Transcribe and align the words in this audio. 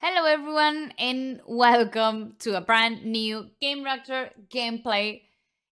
Hello 0.00 0.26
everyone 0.26 0.92
and 0.96 1.40
welcome 1.44 2.36
to 2.38 2.56
a 2.56 2.60
brand 2.60 3.04
new 3.04 3.50
Gamereactor 3.60 4.30
gameplay 4.48 5.22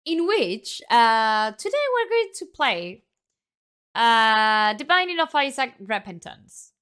in 0.06 0.28
which 0.28 0.80
uh, 0.88 1.50
today 1.50 1.84
we're 1.92 2.08
going 2.08 2.30
to 2.36 2.46
play 2.54 3.02
uh, 3.96 4.74
The 4.74 4.84
Binding 4.84 5.18
of 5.18 5.34
Isaac 5.34 5.74
Repentance. 5.80 6.72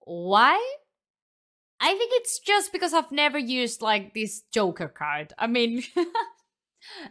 Why? 0.00 0.62
I 1.80 1.94
think 1.94 2.10
it's 2.16 2.38
just 2.38 2.70
because 2.70 2.92
I've 2.92 3.12
never 3.12 3.38
used 3.38 3.80
like 3.80 4.12
this 4.12 4.42
Joker 4.52 4.88
card. 4.88 5.32
I 5.38 5.46
mean, 5.46 5.82
uh, 5.96 6.04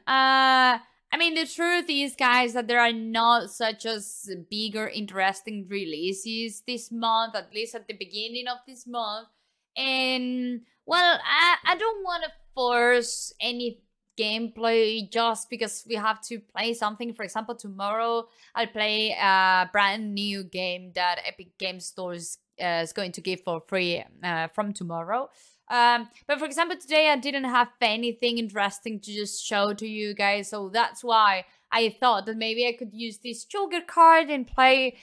I 0.06 1.18
mean 1.18 1.34
the 1.34 1.48
truth 1.48 1.90
is, 1.90 2.16
guys, 2.16 2.54
that 2.54 2.68
there 2.68 2.80
are 2.80 2.94
not 2.94 3.50
such 3.50 3.88
as 3.88 4.30
bigger, 4.52 4.88
interesting 4.88 5.66
releases 5.68 6.62
this 6.68 6.92
month. 6.92 7.36
At 7.36 7.56
least 7.56 7.74
at 7.74 7.88
the 7.88 7.96
beginning 7.96 8.48
of 8.48 8.60
this 8.68 8.86
month, 8.86 9.30
and 9.78 10.62
well, 10.86 11.20
I 11.24 11.56
I 11.66 11.76
don't 11.78 12.04
want 12.04 12.24
to 12.24 12.32
force 12.56 13.34
any 13.40 13.82
gameplay 14.18 15.10
just 15.12 15.50
because 15.50 15.86
we 15.88 15.96
have 15.96 16.20
to 16.22 16.40
play 16.40 16.74
something. 16.74 17.14
For 17.14 17.24
example, 17.24 17.56
tomorrow 17.56 18.28
I'll 18.56 18.68
play 18.68 19.12
a 19.12 19.70
brand 19.72 20.16
new 20.16 20.44
game 20.44 20.92
that 20.96 21.20
Epic 21.26 21.58
Game 21.60 21.80
Stores 21.80 22.40
uh, 22.62 22.82
is 22.84 22.94
going 22.94 23.12
to 23.14 23.22
give 23.22 23.42
for 23.42 23.62
free 23.68 24.04
uh, 24.24 24.48
from 24.48 24.74
tomorrow. 24.74 25.30
Um, 25.70 26.10
but 26.28 26.40
for 26.40 26.46
example, 26.46 26.78
today 26.78 27.10
I 27.10 27.18
didn't 27.18 27.44
have 27.44 27.70
anything 27.82 28.38
interesting 28.38 29.00
to 29.02 29.14
just 29.14 29.46
show 29.46 29.74
to 29.74 29.88
you 29.88 30.16
guys, 30.16 30.50
so 30.50 30.70
that's 30.70 31.04
why 31.04 31.46
I 31.72 31.96
thought 32.00 32.26
that 32.26 32.38
maybe 32.38 32.66
I 32.66 32.72
could 32.72 32.94
use 32.94 33.20
this 33.20 33.44
Joker 33.44 33.82
card 33.86 34.30
and 34.30 34.48
play 34.48 34.98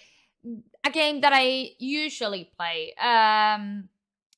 a 0.83 0.91
game 0.91 1.21
that 1.21 1.33
I 1.35 1.71
usually 1.79 2.51
play. 2.57 2.95
Um, 2.95 3.89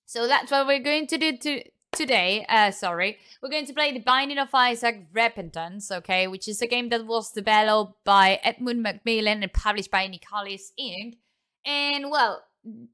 so 0.06 0.26
that's 0.26 0.50
what 0.50 0.66
we're 0.66 0.80
going 0.80 1.06
to 1.08 1.18
do 1.18 1.36
to 1.36 1.62
today. 1.92 2.46
Uh, 2.48 2.70
sorry, 2.70 3.18
we're 3.42 3.48
going 3.48 3.66
to 3.66 3.72
play 3.72 3.92
The 3.92 4.00
Binding 4.00 4.38
of 4.38 4.54
Isaac 4.54 5.06
Repentance, 5.12 5.90
okay, 5.90 6.28
which 6.28 6.46
is 6.46 6.62
a 6.62 6.66
game 6.66 6.90
that 6.90 7.06
was 7.06 7.32
developed 7.32 8.04
by 8.04 8.38
Edmund 8.44 8.84
McMillen 8.84 9.42
and 9.42 9.52
published 9.52 9.90
by 9.90 10.08
Nicalis 10.08 10.72
Inc. 10.78 11.14
And 11.64 12.10
well, 12.10 12.42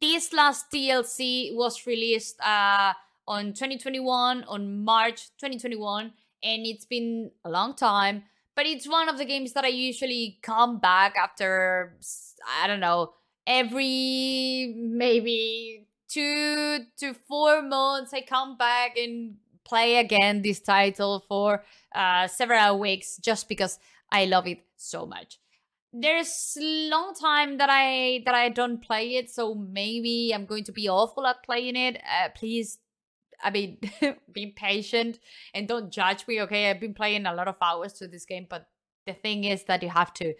this 0.00 0.32
last 0.32 0.70
DLC 0.70 1.54
was 1.54 1.86
released 1.86 2.40
uh, 2.40 2.94
on 3.26 3.52
2021, 3.52 4.44
on 4.44 4.84
March 4.84 5.28
2021, 5.38 6.12
and 6.42 6.66
it's 6.66 6.86
been 6.86 7.30
a 7.44 7.50
long 7.50 7.74
time. 7.74 8.24
But 8.54 8.66
it's 8.66 8.88
one 8.88 9.08
of 9.08 9.18
the 9.18 9.24
games 9.24 9.52
that 9.52 9.64
I 9.64 9.68
usually 9.68 10.38
come 10.42 10.78
back 10.78 11.16
after, 11.16 11.96
I 12.60 12.66
don't 12.66 12.80
know, 12.80 13.14
every 13.46 14.74
maybe 14.76 15.86
two 16.12 16.84
to 16.98 17.14
four 17.28 17.62
months. 17.62 18.12
I 18.12 18.22
come 18.22 18.56
back 18.56 18.96
and 18.96 19.36
play 19.64 19.96
again 19.96 20.42
this 20.42 20.60
title 20.60 21.24
for 21.28 21.64
uh, 21.94 22.26
several 22.26 22.78
weeks 22.78 23.16
just 23.16 23.48
because 23.48 23.78
I 24.10 24.26
love 24.26 24.46
it 24.46 24.58
so 24.76 25.06
much 25.06 25.38
there's 25.92 26.56
a 26.58 26.88
long 26.88 27.14
time 27.14 27.58
that 27.58 27.68
I 27.70 28.22
that 28.24 28.34
I 28.34 28.48
don't 28.48 28.80
play 28.80 29.16
it, 29.16 29.30
so 29.30 29.54
maybe 29.54 30.32
I'm 30.34 30.46
going 30.46 30.64
to 30.64 30.72
be 30.72 30.88
awful 30.88 31.26
at 31.26 31.42
playing 31.44 31.76
it. 31.76 31.96
Uh, 31.96 32.30
please, 32.34 32.78
I 33.42 33.50
mean, 33.50 33.78
be 34.32 34.46
patient 34.46 35.18
and 35.54 35.68
don't 35.68 35.92
judge 35.92 36.26
me. 36.26 36.40
Okay, 36.42 36.70
I've 36.70 36.80
been 36.80 36.94
playing 36.94 37.26
a 37.26 37.34
lot 37.34 37.48
of 37.48 37.56
hours 37.60 37.92
to 37.94 38.08
this 38.08 38.24
game, 38.24 38.46
but 38.48 38.68
the 39.06 39.12
thing 39.12 39.44
is 39.44 39.64
that 39.64 39.82
you 39.82 39.90
have 39.90 40.14
to 40.14 40.32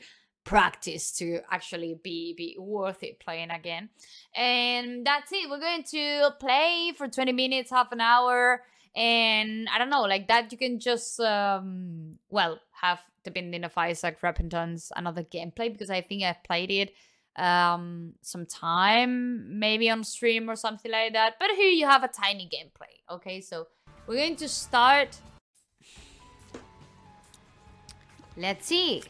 practice 0.44 1.12
to 1.12 1.40
actually 1.50 1.98
be 2.02 2.34
be 2.36 2.56
worth 2.58 3.02
it 3.02 3.20
playing 3.20 3.50
again. 3.50 3.88
And 4.34 5.06
that's 5.06 5.32
it. 5.32 5.48
We're 5.48 5.60
going 5.60 5.84
to 5.84 6.30
play 6.40 6.92
for 6.96 7.08
20 7.08 7.32
minutes, 7.32 7.70
half 7.70 7.92
an 7.92 8.00
hour, 8.00 8.62
and 8.94 9.68
I 9.72 9.78
don't 9.78 9.90
know, 9.90 10.02
like 10.02 10.28
that. 10.28 10.52
You 10.52 10.58
can 10.58 10.78
just 10.78 11.20
um 11.20 12.18
well 12.28 12.60
have 12.80 13.00
the 13.24 13.30
Binding 13.30 13.64
of 13.64 13.76
Isaac 13.76 14.18
Repentance 14.22 14.90
another 14.96 15.22
gameplay 15.22 15.72
because 15.72 15.90
I 15.90 16.00
think 16.00 16.22
I've 16.24 16.42
played 16.42 16.70
it 16.70 16.92
um 17.36 18.12
some 18.20 18.44
time 18.44 19.58
maybe 19.58 19.88
on 19.88 20.04
stream 20.04 20.50
or 20.50 20.56
something 20.56 20.92
like 20.92 21.14
that 21.14 21.36
but 21.40 21.50
here 21.52 21.70
you 21.70 21.86
have 21.86 22.04
a 22.04 22.08
tiny 22.08 22.46
gameplay 22.52 22.92
okay 23.10 23.40
so 23.40 23.66
we're 24.06 24.16
going 24.16 24.36
to 24.36 24.46
start 24.46 25.16
let's 28.36 28.66
see 28.66 29.02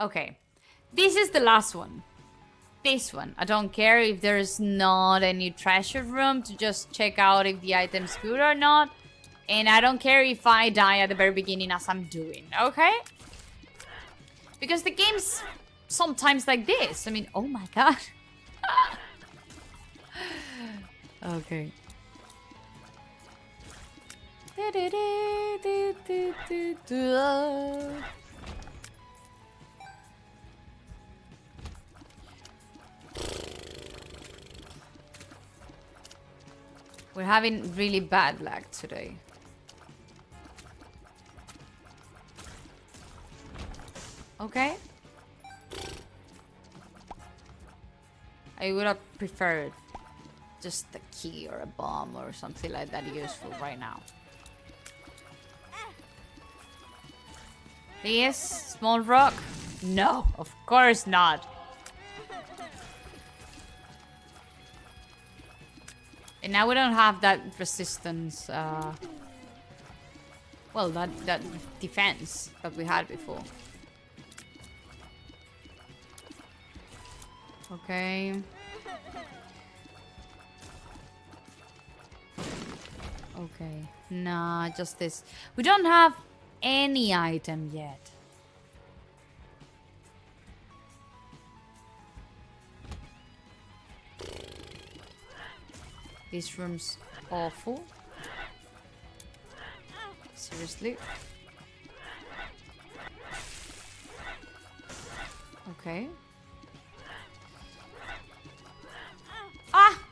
okay 0.00 0.38
this 0.92 1.16
is 1.16 1.30
the 1.30 1.40
last 1.40 1.74
one 1.74 2.02
this 2.84 3.12
one 3.12 3.34
i 3.38 3.44
don't 3.44 3.72
care 3.72 4.00
if 4.00 4.20
there's 4.20 4.58
not 4.58 5.22
any 5.22 5.50
treasure 5.50 6.02
room 6.02 6.42
to 6.42 6.56
just 6.56 6.92
check 6.92 7.18
out 7.18 7.46
if 7.46 7.60
the 7.60 7.74
item's 7.74 8.16
good 8.22 8.40
or 8.40 8.54
not 8.54 8.90
and 9.48 9.68
I 9.68 9.80
don't 9.80 9.98
care 10.00 10.22
if 10.22 10.46
I 10.46 10.70
die 10.70 10.98
at 11.00 11.08
the 11.08 11.14
very 11.14 11.30
beginning 11.30 11.70
as 11.70 11.88
I'm 11.88 12.04
doing, 12.04 12.44
okay? 12.60 12.92
Because 14.60 14.82
the 14.82 14.90
game's 14.90 15.42
sometimes 15.88 16.46
like 16.46 16.66
this. 16.66 17.06
I 17.06 17.10
mean, 17.10 17.28
oh 17.34 17.42
my 17.42 17.66
god. 17.74 17.96
okay. 21.36 21.72
We're 37.14 37.24
having 37.24 37.74
really 37.76 38.00
bad 38.00 38.40
luck 38.40 38.70
today. 38.70 39.16
Okay. 44.40 44.74
I 48.58 48.72
would 48.72 48.86
have 48.86 48.98
preferred 49.18 49.72
just 50.62 50.86
a 50.94 51.00
key 51.10 51.48
or 51.50 51.58
a 51.58 51.66
bomb 51.66 52.16
or 52.16 52.32
something 52.32 52.72
like 52.72 52.90
that 52.92 53.04
useful 53.14 53.52
right 53.60 53.78
now. 53.78 54.00
This 58.02 58.36
small 58.36 59.00
rock? 59.00 59.34
No, 59.82 60.26
of 60.38 60.52
course 60.66 61.06
not. 61.06 61.51
And 66.42 66.52
now 66.52 66.68
we 66.68 66.74
don't 66.74 66.92
have 66.92 67.20
that 67.20 67.40
resistance, 67.58 68.50
uh, 68.50 68.92
well, 70.74 70.88
that, 70.90 71.10
that 71.26 71.40
defense 71.80 72.50
that 72.62 72.74
we 72.74 72.84
had 72.84 73.06
before. 73.06 73.42
Okay. 77.70 78.34
Okay. 83.38 83.88
Nah, 84.10 84.68
just 84.70 84.98
this. 84.98 85.22
We 85.56 85.62
don't 85.62 85.84
have 85.84 86.14
any 86.62 87.14
item 87.14 87.70
yet. 87.72 88.10
This 96.32 96.58
room's 96.58 96.96
awful. 97.30 97.84
Seriously. 100.34 100.96
Okay. 105.72 106.08
Ah! 109.74 110.02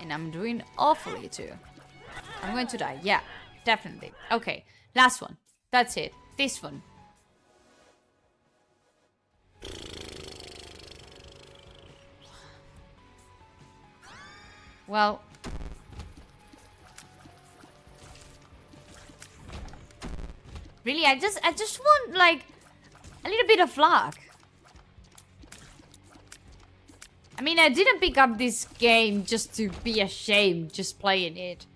And 0.00 0.12
I'm 0.12 0.30
doing 0.30 0.62
awfully 0.76 1.28
too. 1.28 1.50
I'm 2.42 2.52
going 2.52 2.66
to 2.66 2.76
die. 2.76 3.00
Yeah, 3.02 3.20
definitely. 3.64 4.12
Okay, 4.30 4.64
last 4.94 5.22
one. 5.22 5.38
That's 5.72 5.96
it. 5.96 6.12
This 6.36 6.62
one. 6.62 6.82
Well... 14.90 15.22
Really, 20.82 21.04
I 21.04 21.16
just, 21.16 21.38
I 21.44 21.52
just 21.52 21.78
want, 21.78 22.14
like, 22.14 22.42
a 23.24 23.28
little 23.28 23.46
bit 23.46 23.60
of 23.60 23.76
luck. 23.76 24.18
I 27.38 27.42
mean, 27.42 27.58
I 27.60 27.68
didn't 27.68 28.00
pick 28.00 28.18
up 28.18 28.36
this 28.36 28.66
game 28.78 29.24
just 29.24 29.54
to 29.56 29.70
be 29.84 30.00
ashamed 30.00 30.72
just 30.72 30.98
playing 30.98 31.36
it. 31.36 31.66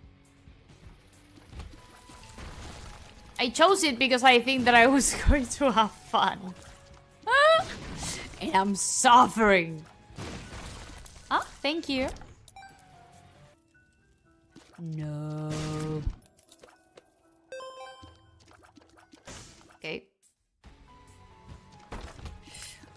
I 3.38 3.50
chose 3.50 3.84
it 3.84 3.98
because 3.98 4.24
I 4.24 4.40
think 4.40 4.64
that 4.64 4.74
I 4.74 4.86
was 4.88 5.14
going 5.28 5.46
to 5.46 5.70
have 5.70 5.92
fun. 5.92 6.54
and 8.40 8.56
I'm 8.56 8.74
suffering. 8.74 9.84
Huh? 11.30 11.42
Thank 11.62 11.88
you. 11.88 12.08
No. 14.80 15.50
Okay. 19.76 20.04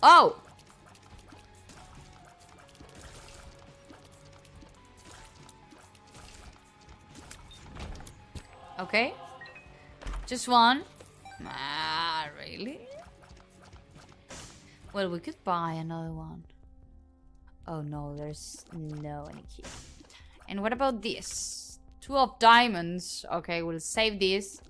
Oh! 0.01 0.41
Okay. 8.79 9.13
Just 10.27 10.47
one. 10.47 10.83
Ah, 11.45 12.29
really? 12.37 12.79
Well, 14.93 15.09
we 15.09 15.19
could 15.19 15.43
buy 15.43 15.73
another 15.73 16.11
one. 16.11 16.43
Oh 17.67 17.81
no, 17.81 18.15
there's 18.15 18.65
no 18.71 19.27
any 19.29 19.43
key. 19.43 19.63
And 20.47 20.61
what 20.61 20.71
about 20.71 21.01
this? 21.01 21.66
Two 22.07 22.15
of 22.15 22.39
diamonds. 22.39 23.25
Okay, 23.29 23.61
we'll 23.61 23.81
save 23.81 24.17
this. 24.17 24.61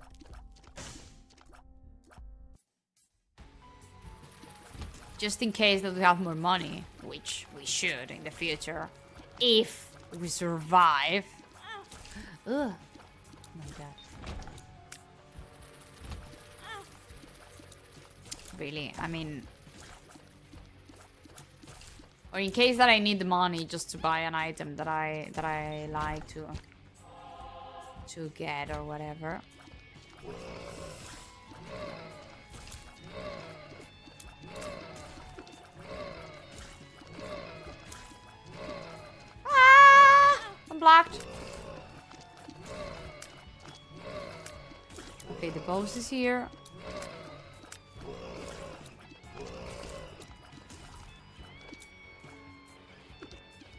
Just 5.18 5.40
in 5.40 5.52
case 5.52 5.80
that 5.82 5.94
we 5.94 6.00
have 6.00 6.20
more 6.20 6.34
money, 6.34 6.82
which 7.04 7.46
we 7.56 7.64
should 7.64 8.10
in 8.10 8.24
the 8.24 8.32
future. 8.32 8.88
If 9.40 9.88
we 10.20 10.26
survive. 10.26 11.24
Ugh. 12.48 12.72
Oh 12.72 12.74
my 13.56 13.64
god. 13.78 13.94
Really, 18.58 18.92
I 18.98 19.06
mean... 19.06 19.46
Or 22.32 22.40
in 22.40 22.50
case 22.50 22.78
that 22.78 22.88
I 22.88 22.98
need 22.98 23.20
the 23.20 23.24
money 23.24 23.64
just 23.64 23.90
to 23.92 23.98
buy 23.98 24.20
an 24.20 24.34
item 24.34 24.74
that 24.74 24.88
I 24.88 25.30
that 25.34 25.44
I 25.44 25.88
like 25.90 26.26
to 26.34 26.46
to 28.08 28.30
get 28.34 28.74
or 28.74 28.82
whatever. 28.82 29.40
Ah! 39.46 40.40
I'm 40.70 40.78
blocked. 40.78 41.24
Okay, 45.32 45.50
the 45.50 45.60
boss 45.60 45.96
is 45.96 46.08
here. 46.08 46.48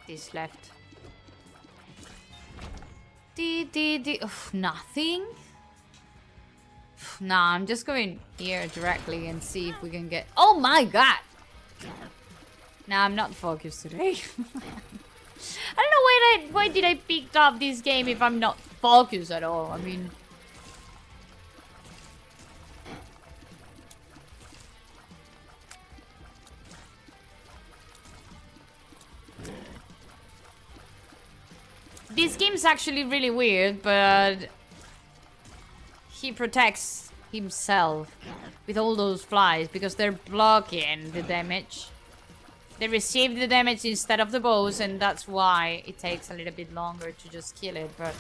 This 0.08 0.34
left. 0.34 0.72
D 3.40 3.64
D 3.64 3.98
D. 4.00 4.20
Oof, 4.22 4.54
nothing. 4.54 5.24
Nah, 7.22 7.54
I'm 7.54 7.66
just 7.66 7.86
going 7.86 8.20
here 8.38 8.68
directly 8.68 9.28
and 9.28 9.42
see 9.42 9.70
if 9.70 9.82
we 9.82 9.90
can 9.90 10.10
get. 10.10 10.28
Oh 10.36 10.60
my 10.60 10.84
god! 10.84 11.20
Nah, 12.86 13.06
I'm 13.06 13.16
not 13.16 13.34
focused 13.34 13.84
today. 13.84 14.18
I 15.72 15.80
don't 15.80 15.94
know 15.96 16.04
why 16.08 16.20
I 16.20 16.48
why 16.52 16.68
did 16.68 16.84
I 16.84 16.96
pick 16.96 17.34
up 17.34 17.62
this 17.62 17.80
game 17.80 18.10
if 18.10 18.22
I'm 18.22 18.40
not 18.40 18.60
focused 18.60 19.32
at 19.32 19.44
all. 19.44 19.72
I 19.72 19.78
mean. 19.78 20.12
This 32.20 32.36
game's 32.36 32.66
actually 32.66 33.06
really 33.06 33.30
weird, 33.30 33.82
but 33.82 34.50
he 36.12 36.34
protects 36.34 37.14
himself 37.32 38.14
with 38.68 38.78
all 38.78 38.98
those 38.98 39.24
flies 39.24 39.70
because 39.70 39.96
they're 39.96 40.12
blocking 40.12 41.12
the 41.12 41.22
damage. 41.22 41.88
They 42.78 42.90
receive 42.90 43.40
the 43.40 43.48
damage 43.48 43.86
instead 43.86 44.20
of 44.20 44.32
the 44.32 44.42
bows, 44.42 44.82
and 44.82 45.00
that's 45.00 45.30
why 45.30 45.82
it 45.88 45.98
takes 45.98 46.30
a 46.30 46.34
little 46.34 46.52
bit 46.52 46.74
longer 46.74 47.14
to 47.14 47.30
just 47.30 47.56
kill 47.56 47.78
it. 47.78 47.90
But 47.98 48.14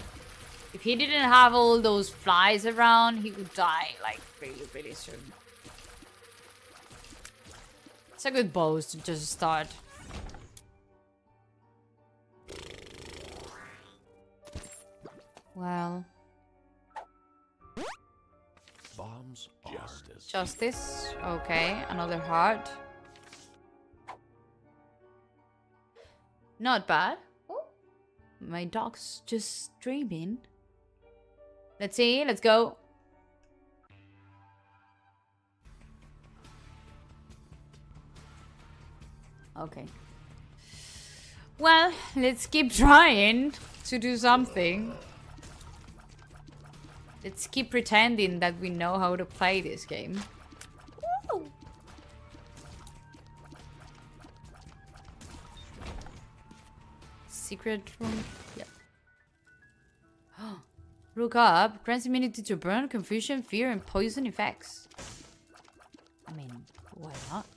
if 0.73 0.83
he 0.83 0.95
didn't 0.95 1.29
have 1.29 1.53
all 1.53 1.81
those 1.81 2.09
flies 2.09 2.65
around, 2.65 3.17
he 3.17 3.31
would 3.31 3.53
die 3.53 3.95
like 4.01 4.21
really, 4.41 4.65
really 4.73 4.93
soon. 4.93 5.33
It's 8.13 8.23
a 8.23 8.31
good 8.31 8.53
bows 8.53 8.85
to 8.91 8.97
just 8.99 9.29
start. 9.29 9.67
Justice. 20.39 20.75
justice. 20.75 21.15
Okay, 21.25 21.83
another 21.89 22.18
heart. 22.18 22.71
Not 26.59 26.88
bad. 26.88 27.18
My 28.39 28.63
dog's 28.63 29.21
just 29.25 29.77
dreaming. 29.81 30.38
Let's 31.80 31.97
see. 31.97 32.24
Let's 32.25 32.39
go. 32.39 32.77
Okay. 39.59 39.85
Well, 41.57 41.92
let's 42.15 42.47
keep 42.47 42.71
trying 42.71 43.53
to 43.88 44.00
do 44.00 44.15
something. 44.15 44.94
Let's 47.25 47.47
keep 47.47 47.69
pretending 47.69 48.40
that 48.40 48.57
we 48.61 48.69
know 48.69 48.97
how 48.97 49.18
to 49.18 49.25
play 49.25 49.59
this 49.59 49.83
game. 49.83 50.21
Secret 57.49 57.81
room. 57.99 58.23
Yep. 58.57 58.68
Look 61.15 61.35
up. 61.35 61.83
Grants 61.83 62.06
immunity 62.06 62.44
to 62.44 62.56
burn, 62.56 62.87
confusion, 62.87 63.41
fear, 63.41 63.71
and 63.71 63.83
poison 63.83 64.27
effects. 64.27 64.87
I 66.27 66.33
mean, 66.33 66.63
why 66.94 67.11
not? 67.31 67.47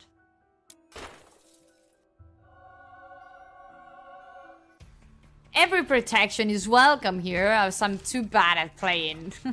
Every 5.55 5.85
protection 5.85 6.49
is 6.49 6.67
welcome 6.67 7.19
here, 7.19 7.49
as 7.49 7.83
I'm 7.83 7.99
too 7.99 8.23
bad 8.23 8.57
at 8.57 8.75
playing. 8.79 9.35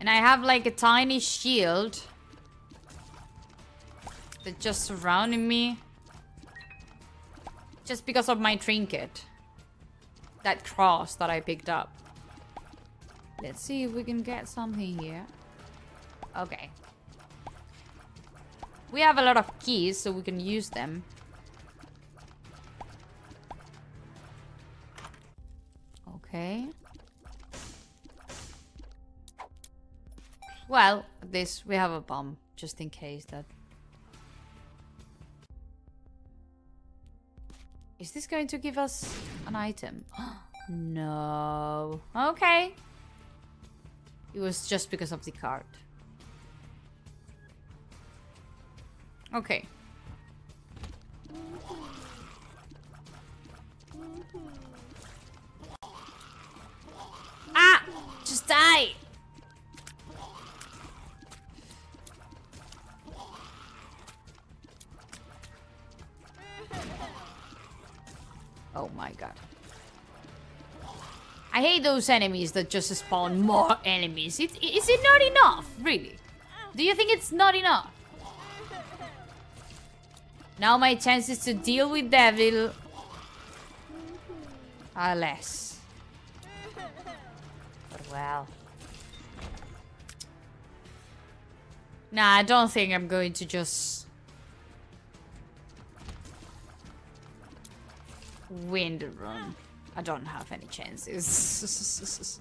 and 0.00 0.10
I 0.10 0.16
have 0.16 0.42
like 0.42 0.66
a 0.66 0.72
tiny 0.72 1.20
shield 1.20 2.02
that 4.44 4.58
just 4.60 4.84
surrounded 4.84 5.40
me. 5.40 5.78
Just 7.84 8.06
because 8.06 8.28
of 8.28 8.40
my 8.40 8.56
trinket. 8.56 9.24
That 10.42 10.64
cross 10.64 11.14
that 11.16 11.30
I 11.30 11.40
picked 11.40 11.68
up. 11.68 11.92
Let's 13.42 13.60
see 13.60 13.84
if 13.84 13.92
we 13.92 14.04
can 14.04 14.22
get 14.22 14.48
something 14.48 14.98
here. 14.98 15.26
Okay. 16.36 16.70
We 18.92 19.00
have 19.00 19.18
a 19.18 19.22
lot 19.22 19.36
of 19.36 19.58
keys, 19.58 19.98
so 19.98 20.12
we 20.12 20.22
can 20.22 20.38
use 20.38 20.68
them. 20.68 21.02
Okay. 26.16 26.68
Well, 30.68 31.04
this 31.22 31.66
we 31.66 31.74
have 31.76 31.90
a 31.90 32.00
bomb, 32.00 32.38
just 32.56 32.80
in 32.80 32.90
case 32.90 33.24
that... 33.26 33.44
Is 38.02 38.10
this 38.10 38.26
going 38.26 38.48
to 38.48 38.58
give 38.58 38.78
us 38.78 39.16
an 39.46 39.54
item? 39.54 40.04
no. 40.68 42.00
Okay. 42.16 42.74
It 44.34 44.40
was 44.40 44.66
just 44.66 44.90
because 44.90 45.12
of 45.12 45.24
the 45.24 45.30
card. 45.30 45.62
Okay. 49.32 49.64
Ah! 57.54 57.84
Just 58.24 58.48
die! 58.48 58.94
Oh 68.82 68.90
my 68.96 69.12
god. 69.12 69.32
I 71.54 71.60
hate 71.60 71.84
those 71.84 72.08
enemies 72.08 72.50
that 72.52 72.68
just 72.68 72.92
spawn 72.92 73.40
more 73.40 73.76
enemies. 73.84 74.40
It, 74.40 74.50
is 74.60 74.88
it 74.88 75.00
not 75.04 75.22
enough? 75.22 75.70
Really? 75.80 76.16
Do 76.74 76.82
you 76.82 76.94
think 76.94 77.12
it's 77.12 77.30
not 77.30 77.54
enough? 77.54 77.92
Now 80.58 80.76
my 80.78 80.96
chances 80.96 81.38
to 81.44 81.54
deal 81.54 81.90
with 81.90 82.10
devil 82.10 82.72
less. 84.96 85.78
But 87.90 88.10
well. 88.10 88.48
Nah, 92.10 92.34
I 92.34 92.42
don't 92.42 92.70
think 92.70 92.92
I'm 92.92 93.06
going 93.06 93.32
to 93.34 93.46
just 93.46 94.01
win 98.62 98.98
the 98.98 99.08
run. 99.10 99.54
I 99.96 100.02
don't 100.02 100.24
have 100.24 100.50
any 100.52 100.66
chances. 100.66 102.40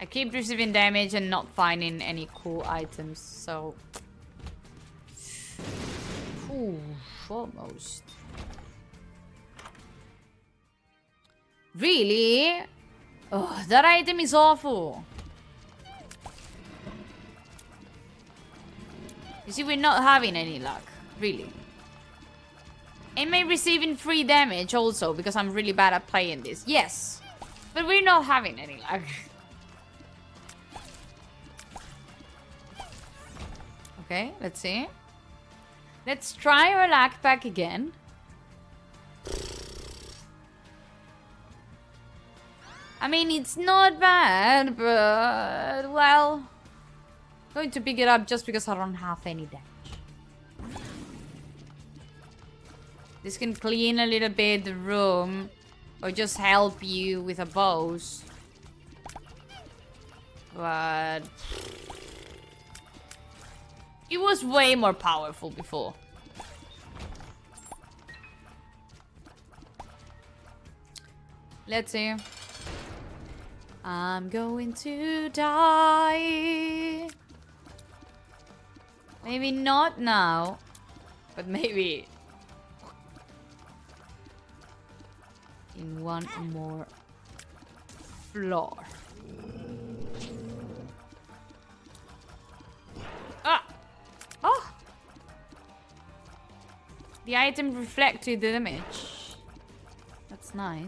I 0.00 0.06
keep 0.06 0.32
receiving 0.32 0.72
damage 0.72 1.14
and 1.14 1.30
not 1.30 1.48
finding 1.48 2.02
any 2.02 2.28
cool 2.34 2.62
items, 2.66 3.18
so... 3.18 3.74
Ooh, 6.50 6.78
almost. 7.28 8.02
Really? 11.74 12.62
Oh, 13.32 13.64
that 13.68 13.84
item 13.84 14.20
is 14.20 14.32
awful. 14.32 15.04
You 19.46 19.52
see, 19.52 19.64
we're 19.64 19.76
not 19.76 20.02
having 20.02 20.36
any 20.36 20.58
luck. 20.58 20.82
Really. 21.20 21.52
Am 23.16 23.32
I 23.32 23.40
receiving 23.40 23.96
free 23.96 24.24
damage 24.24 24.74
also 24.74 25.14
because 25.14 25.36
I'm 25.36 25.52
really 25.52 25.72
bad 25.72 25.94
at 25.94 26.06
playing 26.06 26.42
this? 26.42 26.64
Yes. 26.66 27.22
But 27.72 27.86
we're 27.86 28.02
not 28.02 28.26
having 28.26 28.60
any 28.60 28.78
luck. 28.78 29.02
okay, 34.04 34.32
let's 34.40 34.60
see. 34.60 34.88
Let's 36.06 36.32
try 36.32 36.72
our 36.72 36.88
luck 36.88 37.22
back 37.22 37.44
again. 37.44 37.92
I 43.00 43.08
mean, 43.08 43.30
it's 43.30 43.56
not 43.56 43.98
bad, 43.98 44.76
but, 44.76 45.90
well... 45.90 46.48
Going 47.54 47.70
to 47.70 47.80
pick 47.80 47.98
it 47.98 48.08
up 48.08 48.26
just 48.26 48.44
because 48.44 48.68
I 48.68 48.74
don't 48.74 48.94
have 48.94 49.20
any 49.24 49.46
damage. 49.46 49.75
This 53.26 53.36
can 53.38 53.54
clean 53.56 53.98
a 53.98 54.06
little 54.06 54.28
bit 54.28 54.64
the 54.64 54.76
room. 54.76 55.50
Or 56.00 56.12
just 56.12 56.36
help 56.36 56.80
you 56.80 57.20
with 57.20 57.40
a 57.40 57.44
boss. 57.44 58.22
But... 60.54 61.22
It 64.08 64.18
was 64.18 64.44
way 64.44 64.76
more 64.76 64.92
powerful 64.92 65.50
before. 65.50 65.94
Let's 71.66 71.90
see. 71.90 72.14
I'm 73.84 74.28
going 74.28 74.72
to 74.74 75.30
die. 75.30 77.08
Maybe 79.24 79.50
not 79.50 79.98
now, 79.98 80.58
but 81.34 81.48
maybe 81.48 82.06
in 85.78 86.02
one 86.02 86.26
more 86.52 86.86
floor. 88.32 88.76
Ah! 93.44 93.64
Oh! 94.42 94.72
The 97.24 97.36
item 97.36 97.74
reflected 97.74 98.40
the 98.40 98.52
damage. 98.52 99.36
That's 100.28 100.54
nice. 100.54 100.86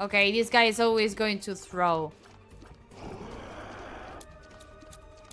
Okay, 0.00 0.30
this 0.30 0.48
guy 0.48 0.64
is 0.64 0.78
always 0.78 1.14
going 1.14 1.40
to 1.40 1.54
throw. 1.56 2.12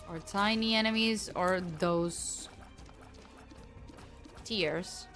Or 0.10 0.20
tiny 0.20 0.74
enemies 0.76 1.30
or 1.36 1.62
those 1.62 2.50
tears. 4.44 5.08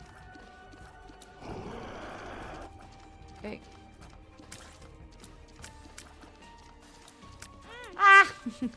Okay. 3.40 3.62
Ah! 7.98 8.28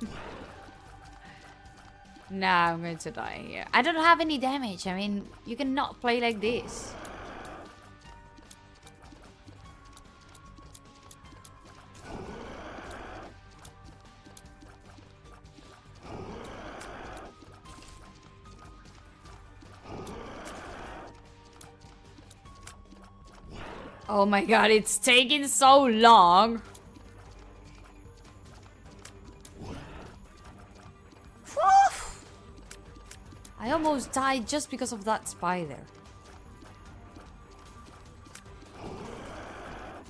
nah, 2.31 2.71
I'm 2.71 2.83
going 2.83 2.99
to 2.99 3.11
die 3.11 3.43
here. 3.47 3.65
I 3.75 3.83
don't 3.83 3.97
have 3.97 4.21
any 4.21 4.39
damage. 4.39 4.87
I 4.87 4.95
mean, 4.95 5.27
you 5.45 5.57
cannot 5.57 6.01
play 6.01 6.21
like 6.21 6.41
this. 6.41 6.95
Oh 24.23 24.25
my 24.25 24.45
god, 24.45 24.71
it's 24.71 24.99
taking 24.99 25.49
so 25.49 25.83
long. 25.83 26.63
I 33.59 33.73
almost 33.73 34.13
died 34.13 34.47
just 34.47 34.71
because 34.71 34.93
of 34.93 35.05
that 35.07 35.29
spider. 35.29 35.81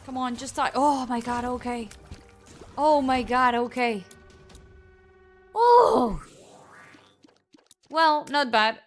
Come 0.05 0.19
on, 0.19 0.37
just 0.37 0.57
die. 0.57 0.73
Oh 0.75 1.07
my 1.07 1.21
god, 1.21 1.47
okay. 1.47 1.89
Oh 2.77 3.01
my 3.01 3.23
god, 3.23 3.55
okay. 3.55 4.05
Oh! 5.55 6.21
Well, 7.89 8.27
not 8.29 8.51
bad. 8.51 8.79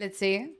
Let's 0.00 0.18
see. 0.18 0.55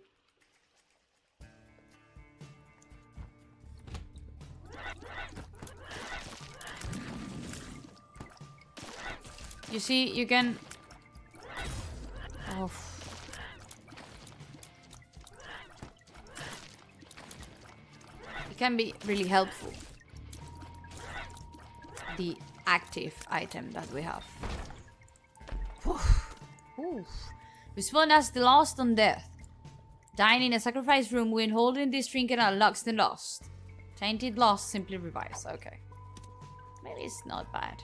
You 9.70 9.80
see, 9.80 10.10
you 10.10 10.26
can... 10.26 10.58
Oh. 12.50 12.70
It 18.50 18.56
can 18.56 18.76
be 18.76 18.94
really 19.04 19.26
helpful. 19.26 19.72
The 22.16 22.36
active 22.66 23.14
item 23.28 23.70
that 23.72 23.90
we 23.92 24.02
have. 24.02 24.24
Oof. 25.86 27.32
Respawn 27.76 28.10
as 28.10 28.30
the 28.30 28.40
lost 28.40 28.80
on 28.80 28.94
death. 28.94 29.28
Dying 30.16 30.42
in 30.42 30.52
a 30.54 30.60
sacrifice 30.60 31.12
room 31.12 31.30
when 31.30 31.50
holding 31.50 31.90
this 31.90 32.06
trinket 32.06 32.38
unlocks 32.38 32.82
the 32.82 32.92
lost. 32.92 33.44
Tainted 33.96 34.38
lost 34.38 34.70
simply 34.70 34.96
revives. 34.96 35.44
Okay. 35.44 35.78
Maybe 36.82 37.02
it's 37.02 37.26
not 37.26 37.52
bad 37.52 37.82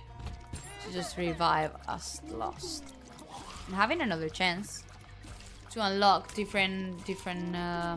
to 0.85 0.93
just 0.93 1.17
revive 1.17 1.73
us 1.89 2.21
lost. 2.29 2.85
I'm 3.69 3.75
having 3.75 4.01
another 4.01 4.29
chance 4.29 4.85
to 5.71 5.85
unlock 5.85 6.35
different 6.35 7.05
different 7.07 7.57
uh, 7.57 7.97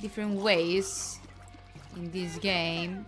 different 0.00 0.40
ways 0.40 1.18
in 1.96 2.10
this 2.10 2.36
game. 2.38 3.06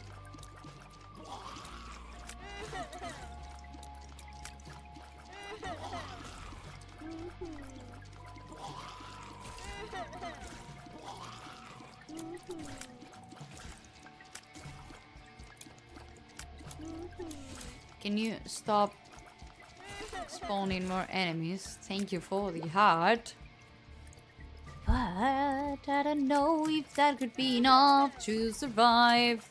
Can 18.02 18.18
you 18.18 18.34
stop 18.46 18.92
spawning 20.26 20.88
more 20.88 21.06
enemies? 21.08 21.78
Thank 21.82 22.10
you 22.10 22.18
for 22.18 22.50
the 22.50 22.66
heart. 22.66 23.32
But 24.84 24.92
I 24.94 26.02
don't 26.02 26.26
know 26.26 26.66
if 26.68 26.92
that 26.96 27.18
could 27.18 27.32
be 27.36 27.58
enough 27.58 28.18
to 28.24 28.52
survive. 28.52 29.48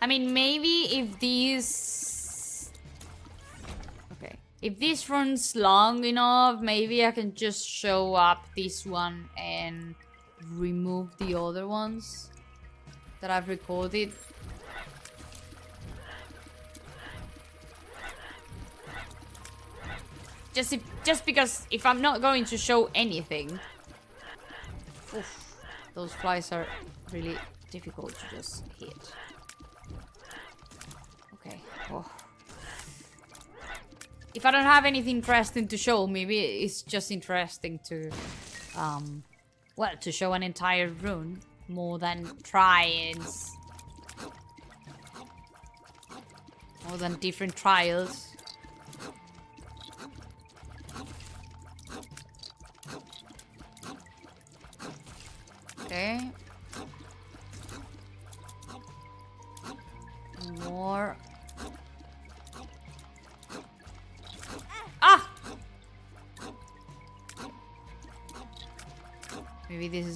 I 0.00 0.06
mean, 0.06 0.32
maybe 0.32 0.86
if 1.00 1.18
these... 1.18 2.70
Okay. 4.12 4.36
If 4.60 4.78
this 4.78 5.10
runs 5.10 5.56
long 5.56 6.04
enough, 6.04 6.60
maybe 6.60 7.04
I 7.04 7.10
can 7.10 7.34
just 7.34 7.68
show 7.68 8.14
up 8.14 8.46
this 8.54 8.86
one 8.86 9.28
and 9.36 9.96
remove 10.50 11.16
the 11.18 11.38
other 11.38 11.66
ones 11.66 12.30
that 13.20 13.30
I've 13.30 13.48
recorded. 13.48 14.12
Just 20.54 20.72
if, 20.74 20.82
just 21.04 21.24
because 21.24 21.66
if 21.70 21.86
I'm 21.86 22.02
not 22.02 22.20
going 22.20 22.44
to 22.46 22.58
show 22.58 22.90
anything, 22.94 23.58
oof, 25.16 25.56
those 25.94 26.12
flies 26.12 26.52
are 26.52 26.66
really 27.10 27.36
difficult 27.70 28.14
to 28.18 28.36
just 28.36 28.64
hit. 28.78 29.12
Okay. 31.34 31.58
Oh. 31.90 32.04
If 34.34 34.44
I 34.44 34.50
don't 34.50 34.64
have 34.64 34.84
anything 34.84 35.16
interesting 35.16 35.68
to 35.68 35.76
show, 35.76 36.06
maybe 36.06 36.38
it's 36.38 36.82
just 36.82 37.10
interesting 37.10 37.78
to, 37.88 38.10
um, 38.76 39.22
well, 39.76 39.96
to 40.00 40.12
show 40.12 40.32
an 40.32 40.42
entire 40.42 40.88
rune 40.88 41.40
more 41.68 41.98
than 41.98 42.30
trials. 42.42 43.56
more 46.88 46.98
than 46.98 47.14
different 47.20 47.56
trials. 47.56 48.31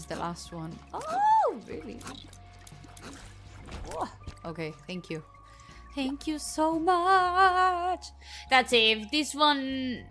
Is 0.06 0.16
the 0.16 0.20
last 0.20 0.52
one. 0.52 0.72
Oh, 0.92 1.56
really? 1.66 1.98
Oh, 3.94 4.10
okay, 4.44 4.72
thank 4.86 5.10
you. 5.10 5.22
Thank 5.94 6.26
you 6.26 6.38
so 6.38 6.78
much. 6.78 8.06
That's 8.50 8.72
it. 8.72 8.98
If 8.98 9.10
this 9.10 9.34
one 9.34 10.04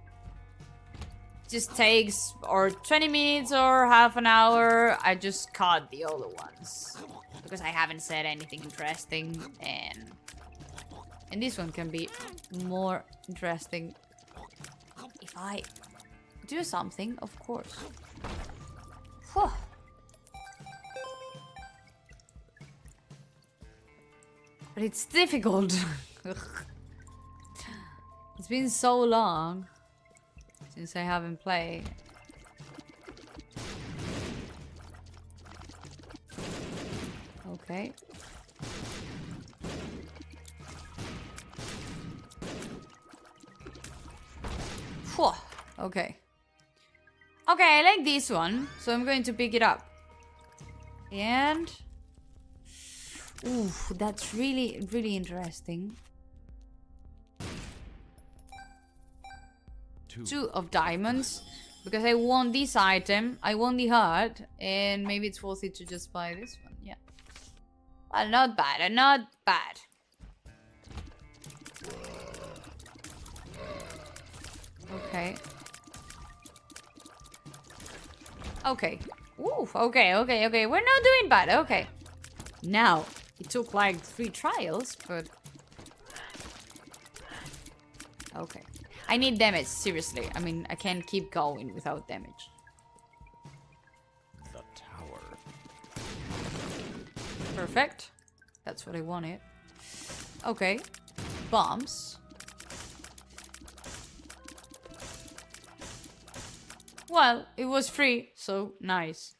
just 1.47 1.75
takes 1.75 2.33
or 2.49 2.71
20 2.71 3.07
minutes 3.07 3.51
or 3.51 3.85
half 3.85 4.17
an 4.17 4.25
hour, 4.25 4.97
I 5.03 5.15
just 5.15 5.53
cut 5.53 5.89
the 5.91 6.05
other 6.05 6.27
ones. 6.27 6.97
Because 7.43 7.61
I 7.61 7.67
haven't 7.67 8.01
said 8.01 8.25
anything 8.25 8.63
interesting 8.63 9.39
and 9.59 10.11
and 11.31 11.41
this 11.41 11.57
one 11.57 11.71
can 11.71 11.89
be 11.89 12.07
more 12.63 13.03
interesting 13.27 13.93
if 15.21 15.33
I 15.35 15.63
do 16.47 16.63
something, 16.63 17.17
of 17.21 17.37
course. 17.39 17.75
Whew. 19.33 19.51
But 24.75 24.83
it's 24.83 25.05
difficult. 25.05 25.73
it's 28.37 28.47
been 28.47 28.69
so 28.69 28.99
long 28.99 29.65
since 30.75 30.95
I 30.95 31.01
haven't 31.01 31.39
played. 31.39 31.89
Okay. 37.49 37.93
Okay. 45.85 46.17
Okay, 47.47 47.79
I 47.79 47.81
like 47.83 48.03
this 48.03 48.31
one, 48.31 48.67
so 48.79 48.91
I'm 48.91 49.05
going 49.05 49.21
to 49.21 49.33
pick 49.33 49.53
it 49.53 49.61
up. 49.61 49.87
And... 51.11 51.71
Ooh, 53.45 53.71
that's 53.91 54.33
really, 54.33 54.87
really 54.91 55.15
interesting. 55.15 55.95
Two. 60.07 60.25
Two 60.25 60.49
of 60.51 60.71
diamonds. 60.71 61.41
Because 61.83 62.03
I 62.03 62.15
want 62.15 62.51
this 62.51 62.75
item, 62.75 63.37
I 63.43 63.53
want 63.53 63.77
the 63.77 63.87
heart, 63.89 64.41
and 64.59 65.03
maybe 65.03 65.27
it's 65.27 65.43
worth 65.43 65.63
it 65.63 65.75
to 65.75 65.85
just 65.85 66.11
buy 66.11 66.33
this 66.33 66.57
one, 66.63 66.73
yeah. 66.83 66.95
Well, 68.11 68.27
not 68.27 68.57
bad, 68.57 68.81
uh, 68.81 68.87
not 68.87 69.27
bad. 69.45 69.79
Okay. 74.95 75.35
Okay. 78.65 78.99
Ooh, 79.39 79.69
okay, 79.75 80.15
okay, 80.15 80.47
okay. 80.47 80.65
We're 80.65 80.79
not 80.79 81.03
doing 81.03 81.29
bad. 81.29 81.49
Okay. 81.49 81.87
Now, 82.63 83.05
it 83.39 83.49
took 83.49 83.73
like 83.73 83.99
three 83.99 84.29
trials, 84.29 84.95
but... 85.07 85.27
Okay. 88.35 88.61
I 89.07 89.17
need 89.17 89.37
damage, 89.37 89.67
seriously. 89.67 90.29
I 90.35 90.39
mean, 90.39 90.65
I 90.69 90.75
can't 90.75 91.05
keep 91.05 91.31
going 91.31 91.73
without 91.73 92.07
damage. 92.07 92.49
The 94.51 94.63
tower. 94.75 95.21
Perfect. 97.55 98.11
That's 98.63 98.85
what 98.85 98.95
I 98.95 99.01
wanted. 99.01 99.39
Okay. 100.45 100.79
Bombs. 101.51 102.17
Well, 107.09 107.45
it 107.55 107.65
was 107.65 107.87
free, 107.87 108.31
so 108.35 108.73
nice. 108.81 109.34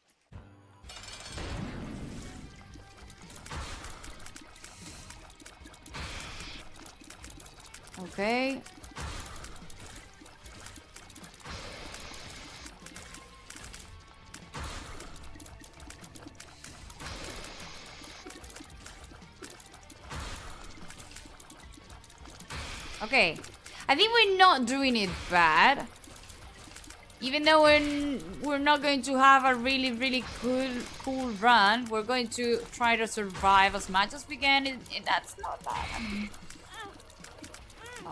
Okay. 7.98 8.62
Okay. 23.04 23.38
I 23.88 23.96
think 23.96 24.12
we're 24.12 24.38
not 24.38 24.66
doing 24.66 24.96
it 24.98 25.10
bad. 25.30 25.86
Even 27.22 27.44
though 27.44 27.64
we're, 27.64 28.20
we're 28.44 28.58
not 28.58 28.82
going 28.82 29.02
to 29.04 29.18
have 29.18 29.46
a 29.46 29.56
really, 29.56 29.92
really 29.92 30.24
cool, 30.42 30.68
cool 31.00 31.30
run, 31.40 31.86
we're 31.86 32.04
going 32.04 32.28
to 32.30 32.60
try 32.72 32.96
to 32.96 33.08
survive 33.08 33.74
as 33.74 33.90
much 33.90 34.14
as 34.14 34.28
we 34.28 34.38
can. 34.38 34.68
And, 34.68 34.80
and 34.96 35.06
that's 35.06 35.36
not 35.42 35.64
bad. 35.64 35.86
I 35.96 36.00
mean, 36.02 36.30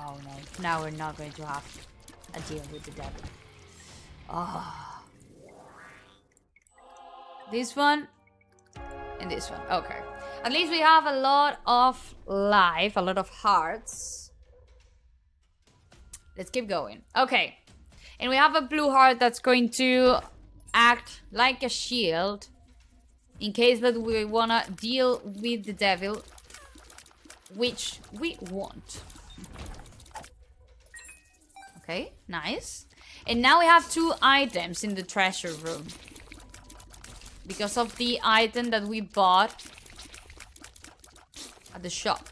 oh 0.06 0.18
no. 0.24 0.62
Now 0.62 0.82
we're 0.82 0.92
not 0.92 1.18
going 1.18 1.32
to 1.34 1.46
have 1.46 1.88
a 2.34 2.40
deal 2.42 2.62
with 2.72 2.84
the 2.84 2.92
devil. 2.92 3.22
Oh. 4.30 5.02
This 7.52 7.76
one 7.76 8.08
and 9.20 9.30
this 9.30 9.50
one. 9.50 9.62
Okay. 9.72 10.00
At 10.44 10.52
least 10.52 10.72
we 10.72 10.80
have 10.80 11.06
a 11.06 11.14
lot 11.14 11.60
of 11.66 12.16
life, 12.26 12.98
a 12.98 13.02
lot 13.02 13.18
of 13.18 13.30
hearts. 13.30 14.32
Let's 16.38 16.50
keep 16.50 16.68
going. 16.68 17.04
Okay. 17.16 17.58
And 18.20 18.30
we 18.30 18.36
have 18.36 18.56
a 18.56 18.62
blue 18.62 18.90
heart 18.90 19.20
that's 19.20 19.40
going 19.40 19.70
to 19.72 20.20
act 20.74 21.22
like 21.32 21.64
a 21.64 21.70
shield 21.70 22.48
in 23.40 23.54
case 23.54 23.80
that 23.82 24.02
we 24.02 24.26
wanna 24.26 24.66
deal 24.80 25.22
with 25.24 25.66
the 25.66 25.74
devil, 25.74 26.22
which 27.56 28.00
we 28.12 28.38
want. 28.50 29.04
Okay, 31.84 32.14
nice. 32.28 32.86
And 33.28 33.42
now 33.42 33.60
we 33.60 33.66
have 33.66 33.90
two 33.92 34.14
items 34.22 34.84
in 34.84 34.96
the 34.96 35.04
treasure 35.04 35.52
room. 35.52 35.88
Because 37.46 37.78
of 37.78 37.96
the 37.98 38.20
item 38.24 38.70
that 38.70 38.84
we 38.84 39.02
bought 39.02 39.66
at 41.76 41.84
the 41.84 41.90
shop. 41.90 42.30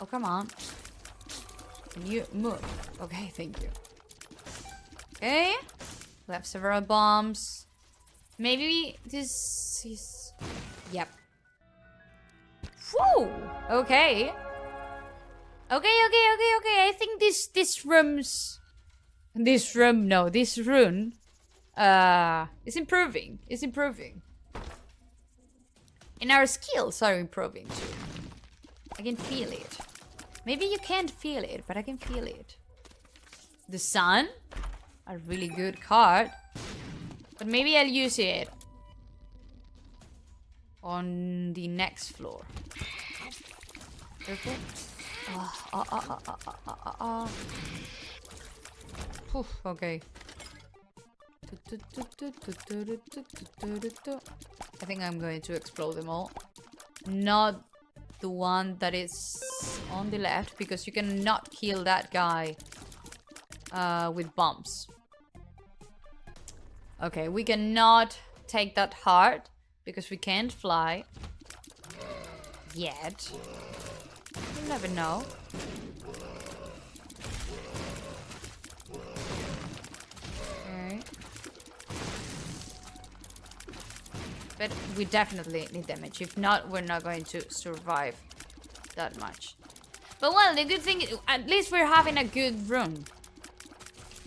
Oh, 0.00 0.06
come 0.06 0.24
on. 0.24 0.48
Can 1.90 2.06
you 2.06 2.24
move? 2.32 2.60
Okay, 3.02 3.30
thank 3.34 3.60
you. 3.60 3.68
Okay. 5.16 5.54
We 6.26 6.34
have 6.34 6.46
several 6.46 6.80
bombs. 6.80 7.66
Maybe 8.38 8.96
this 9.04 9.84
is... 9.84 10.32
Yep. 10.92 11.08
Whoa! 12.94 13.30
Okay. 13.70 14.32
Okay, 15.70 15.76
okay, 16.06 16.26
okay, 16.34 16.52
okay. 16.58 16.88
I 16.88 16.92
think 16.96 17.20
this 17.20 17.46
this 17.46 17.84
room's 17.84 18.58
this 19.34 19.76
room 19.76 20.08
no, 20.08 20.30
this 20.30 20.56
rune 20.56 21.12
uh 21.76 22.46
is 22.64 22.74
improving. 22.74 23.38
Is 23.48 23.62
improving. 23.62 24.22
And 26.22 26.32
our 26.32 26.46
skills 26.46 27.02
are 27.02 27.18
improving 27.18 27.66
too. 27.66 27.92
I 28.98 29.02
can 29.02 29.16
feel 29.16 29.52
it. 29.52 29.78
Maybe 30.46 30.64
you 30.64 30.78
can't 30.78 31.10
feel 31.10 31.44
it, 31.44 31.64
but 31.66 31.76
I 31.76 31.82
can 31.82 31.98
feel 31.98 32.24
it. 32.24 32.56
The 33.68 33.78
sun? 33.78 34.28
A 35.06 35.18
really 35.18 35.48
good 35.48 35.82
card. 35.82 36.30
But 37.36 37.46
maybe 37.46 37.76
I'll 37.76 37.86
use 37.86 38.18
it 38.18 38.48
on 40.82 41.52
the 41.52 41.68
next 41.68 42.16
floor. 42.16 42.40
Careful. 44.24 44.87
Ah, 45.30 45.52
ah, 45.72 45.84
ah, 45.92 46.02
ah, 46.08 46.36
ah, 46.46 46.56
ah, 46.66 46.96
ah. 47.00 47.28
Poof, 49.28 49.46
okay. 49.66 50.00
I 54.80 54.84
think 54.86 55.02
I'm 55.02 55.18
going 55.18 55.40
to 55.42 55.52
explode 55.54 55.94
them 55.96 56.08
all. 56.08 56.30
Not 57.06 57.62
the 58.20 58.30
one 58.30 58.76
that 58.78 58.94
is 58.94 59.42
on 59.92 60.10
the 60.10 60.18
left, 60.18 60.56
because 60.56 60.86
you 60.86 60.92
cannot 60.92 61.50
kill 61.50 61.84
that 61.84 62.10
guy 62.10 62.56
uh, 63.72 64.10
with 64.14 64.34
bombs. 64.34 64.88
Okay, 67.02 67.28
we 67.28 67.44
cannot 67.44 68.18
take 68.46 68.74
that 68.74 68.94
heart, 68.94 69.50
because 69.84 70.10
we 70.10 70.16
can't 70.16 70.52
fly. 70.52 71.04
Yet. 72.74 73.30
Never 74.68 74.88
know. 74.88 75.24
Okay. 80.68 81.00
But 84.58 84.72
we 84.96 85.06
definitely 85.06 85.66
need 85.72 85.86
damage. 85.86 86.20
If 86.20 86.36
not, 86.36 86.68
we're 86.68 86.82
not 86.82 87.02
going 87.02 87.24
to 87.24 87.50
survive 87.50 88.14
that 88.94 89.18
much. 89.18 89.56
But 90.20 90.34
well, 90.34 90.54
the 90.54 90.64
good 90.64 90.82
thing 90.82 91.00
is, 91.00 91.16
at 91.26 91.48
least 91.48 91.72
we're 91.72 91.86
having 91.86 92.18
a 92.18 92.24
good 92.24 92.68
run. 92.68 93.04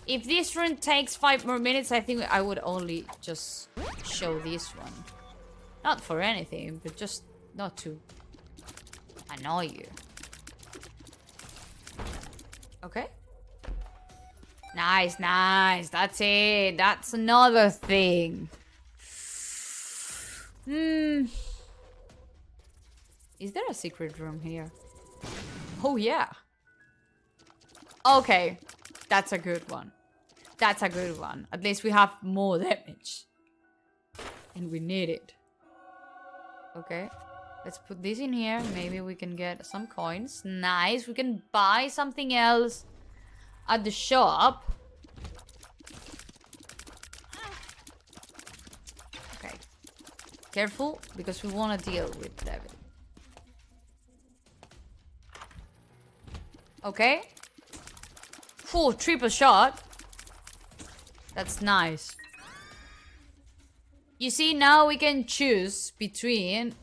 If 0.08 0.24
this 0.26 0.56
run 0.56 0.78
takes 0.78 1.16
five 1.16 1.46
more 1.46 1.60
minutes, 1.60 1.92
I 1.92 2.02
think 2.02 2.24
I 2.30 2.42
would 2.42 2.60
only 2.64 3.06
just 3.22 3.70
show 4.04 4.40
this 4.40 4.76
one. 4.76 4.92
Not 5.84 6.02
for 6.02 6.20
anything, 6.20 6.82
but 6.84 6.98
just 6.98 7.24
not 7.56 7.78
to 7.78 8.00
annoy 9.30 9.68
you. 9.68 9.88
Okay. 12.84 13.08
Nice, 14.76 15.20
nice. 15.20 15.90
That's 15.90 16.20
it. 16.22 16.78
That's 16.78 17.14
another 17.14 17.70
thing. 17.70 18.50
Hmm. 20.66 21.26
Is 23.40 23.52
there 23.52 23.64
a 23.70 23.74
secret 23.74 24.18
room 24.20 24.40
here? 24.40 24.72
Oh, 25.84 25.96
yeah. 25.96 26.28
Okay. 28.06 28.58
That's 29.10 29.32
a 29.32 29.38
good 29.38 29.70
one. 29.70 29.92
That's 30.58 30.84
a 30.84 30.90
good 30.90 31.20
one. 31.20 31.48
At 31.52 31.64
least 31.64 31.84
we 31.84 31.90
have 31.90 32.12
more 32.22 32.58
damage. 32.60 33.26
And 34.56 34.72
we 34.72 34.80
need 34.80 35.10
it. 35.10 35.34
Okay. 36.78 37.10
Let's 37.64 37.78
put 37.78 38.02
this 38.02 38.20
in 38.20 38.34
here. 38.34 38.60
Maybe 38.74 39.02
we 39.02 39.14
can 39.14 39.36
get 39.36 39.66
some 39.66 39.86
coins. 39.86 40.42
Nice. 40.44 41.08
We 41.08 41.14
can 41.14 41.44
buy 41.52 41.90
something 41.90 42.34
else 42.34 42.86
at 43.70 43.84
the 43.84 43.92
shop. 43.92 44.72
Okay. 49.36 49.54
Careful, 50.52 51.00
because 51.16 51.44
we 51.44 51.52
want 51.52 51.80
to 51.80 51.90
deal 51.90 52.08
with 52.20 52.36
David. 52.44 52.72
Okay. 56.84 57.22
Full 58.58 58.94
triple 58.94 59.30
shot. 59.30 59.84
That's 61.36 61.62
nice. 61.62 62.16
You 64.18 64.32
see, 64.32 64.54
now 64.54 64.88
we 64.88 64.98
can 64.98 65.26
choose 65.26 65.92
between 65.92 66.74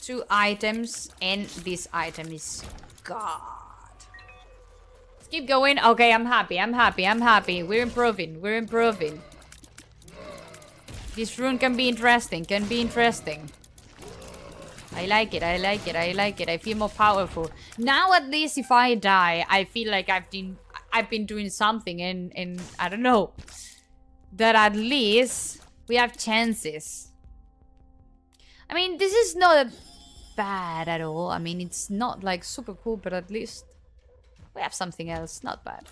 two 0.00 0.24
items 0.30 1.10
and 1.20 1.46
this 1.64 1.88
item 1.92 2.32
is 2.32 2.64
God. 3.04 3.40
Let's 5.16 5.28
keep 5.28 5.46
going. 5.46 5.78
Okay, 5.78 6.12
I'm 6.12 6.26
happy. 6.26 6.58
I'm 6.58 6.72
happy. 6.72 7.06
I'm 7.06 7.20
happy. 7.20 7.62
We're 7.62 7.82
improving. 7.82 8.40
We're 8.40 8.56
improving. 8.56 9.22
This 11.14 11.38
rune 11.38 11.58
can 11.58 11.76
be 11.76 11.88
interesting. 11.88 12.44
Can 12.44 12.64
be 12.64 12.80
interesting. 12.80 13.50
I 14.94 15.06
like 15.06 15.34
it. 15.34 15.42
I 15.42 15.56
like 15.58 15.86
it. 15.86 15.94
I 15.94 16.12
like 16.12 16.40
it. 16.40 16.48
I 16.48 16.58
feel 16.58 16.76
more 16.76 16.88
powerful. 16.88 17.50
Now 17.78 18.12
at 18.12 18.28
least 18.28 18.58
if 18.58 18.72
I 18.72 18.94
die, 18.94 19.44
I 19.48 19.64
feel 19.64 19.90
like 19.90 20.08
I've 20.08 20.30
been 20.30 20.56
I've 20.92 21.08
been 21.08 21.26
doing 21.26 21.50
something 21.50 22.02
and 22.02 22.32
and 22.36 22.60
I 22.78 22.88
don't 22.88 23.02
know. 23.02 23.32
That 24.32 24.54
at 24.54 24.74
least 24.74 25.62
we 25.88 25.96
have 25.96 26.16
chances. 26.16 27.08
I 28.68 28.74
mean, 28.74 28.98
this 28.98 29.12
is 29.12 29.34
not 29.34 29.66
bad 30.40 30.88
at 30.88 31.02
all. 31.02 31.28
I 31.28 31.38
mean, 31.38 31.60
it's 31.60 31.90
not 31.90 32.24
like 32.24 32.42
super 32.44 32.74
cool, 32.82 32.96
but 32.96 33.12
at 33.12 33.30
least 33.30 33.64
we 34.54 34.62
have 34.62 34.72
something 34.72 35.10
else. 35.10 35.44
Not 35.44 35.64
bad. 35.64 35.84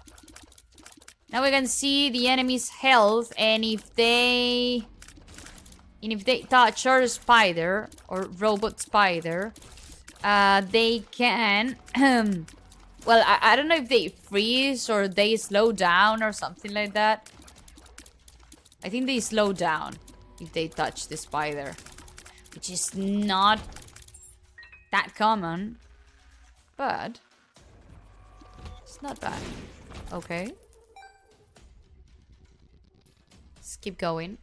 Now 1.31 1.43
we 1.43 1.51
can 1.51 1.67
see 1.67 2.09
the 2.09 2.29
enemy's 2.29 2.69
health 2.87 3.33
and 3.37 3.65
if 3.65 3.83
they... 3.95 4.87
And 6.03 6.13
if 6.13 6.25
they 6.25 6.39
touch 6.43 6.87
our 6.87 7.07
spider, 7.09 7.91
or 8.07 8.29
robot 8.39 8.81
spider, 8.81 9.53
uh, 10.25 10.63
they 10.77 11.01
can... 11.11 11.77
well, 13.09 13.23
I, 13.33 13.37
I 13.49 13.57
don't 13.57 13.69
know 13.69 13.83
if 13.85 13.89
they 13.89 14.09
freeze 14.09 14.89
or 14.89 15.09
they 15.09 15.37
slow 15.37 15.73
down 15.73 16.23
or 16.23 16.33
something 16.33 16.73
like 16.73 16.95
that. 16.95 17.31
I 18.85 18.89
think 18.89 19.07
they 19.07 19.21
slow 19.21 19.53
down 19.53 19.97
if 20.41 20.53
they 20.53 20.69
touch 20.69 21.09
the 21.09 21.17
spider. 21.17 21.75
Which 22.55 22.71
is 22.71 22.95
not 22.95 23.59
that 24.91 25.15
common. 25.15 25.79
But 26.77 27.21
it's 28.83 29.03
not 29.03 29.21
bad. 29.21 29.41
Okay. 30.13 30.53
Let's 33.57 33.77
keep 33.77 33.99
going. 33.99 34.39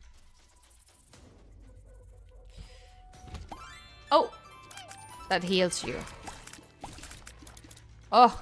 Oh! 4.12 4.32
That 5.30 5.44
heals 5.44 5.84
you. 5.84 5.96
Oh! 8.12 8.42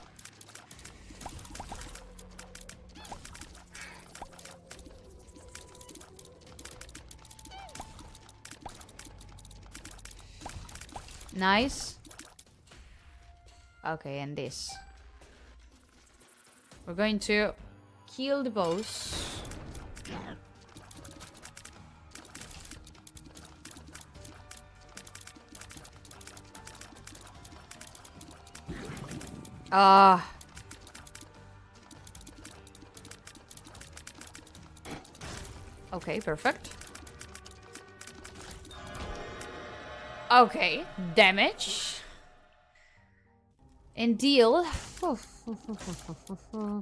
Nice. 11.36 11.98
Okay, 13.86 14.20
and 14.20 14.36
this. 14.38 14.74
We're 16.86 16.94
going 16.94 17.20
to 17.20 17.54
kill 18.16 18.44
the 18.44 18.50
boss. 18.50 19.42
Ah. 29.72 30.30
Okay, 35.92 36.20
perfect. 36.20 36.73
Okay, 40.34 40.84
damage. 41.14 42.02
And 43.96 44.18
deal. 44.18 44.66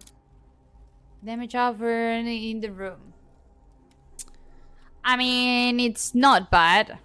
damage 1.26 1.56
over 1.56 2.12
in 2.14 2.62
the 2.62 2.72
room. 2.72 3.12
I 5.04 5.18
mean, 5.18 5.82
it's 5.82 6.16
not 6.16 6.50
bad. 6.50 6.98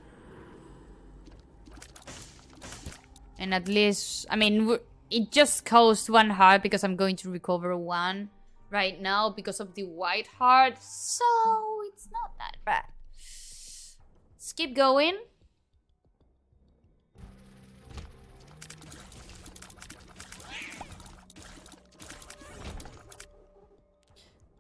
And 3.41 3.53
at 3.53 3.67
least, 3.67 4.27
I 4.31 4.37
mean, 4.37 4.79
it 5.11 5.33
just 5.33 5.65
costs 5.65 6.09
one 6.09 6.31
heart 6.31 6.63
because 6.63 6.85
I'm 6.85 6.95
going 6.95 7.17
to 7.17 7.31
recover 7.31 7.77
one 7.77 8.31
right 8.71 9.03
now 9.03 9.31
because 9.31 9.59
of 9.59 9.75
the 9.75 9.83
white 9.83 10.29
heart. 10.39 10.81
So, 10.81 11.25
it's 11.93 12.09
not 12.13 12.39
that 12.39 12.59
bad. 12.65 12.85
Let's 13.17 14.53
keep 14.53 14.77
going. 14.77 15.17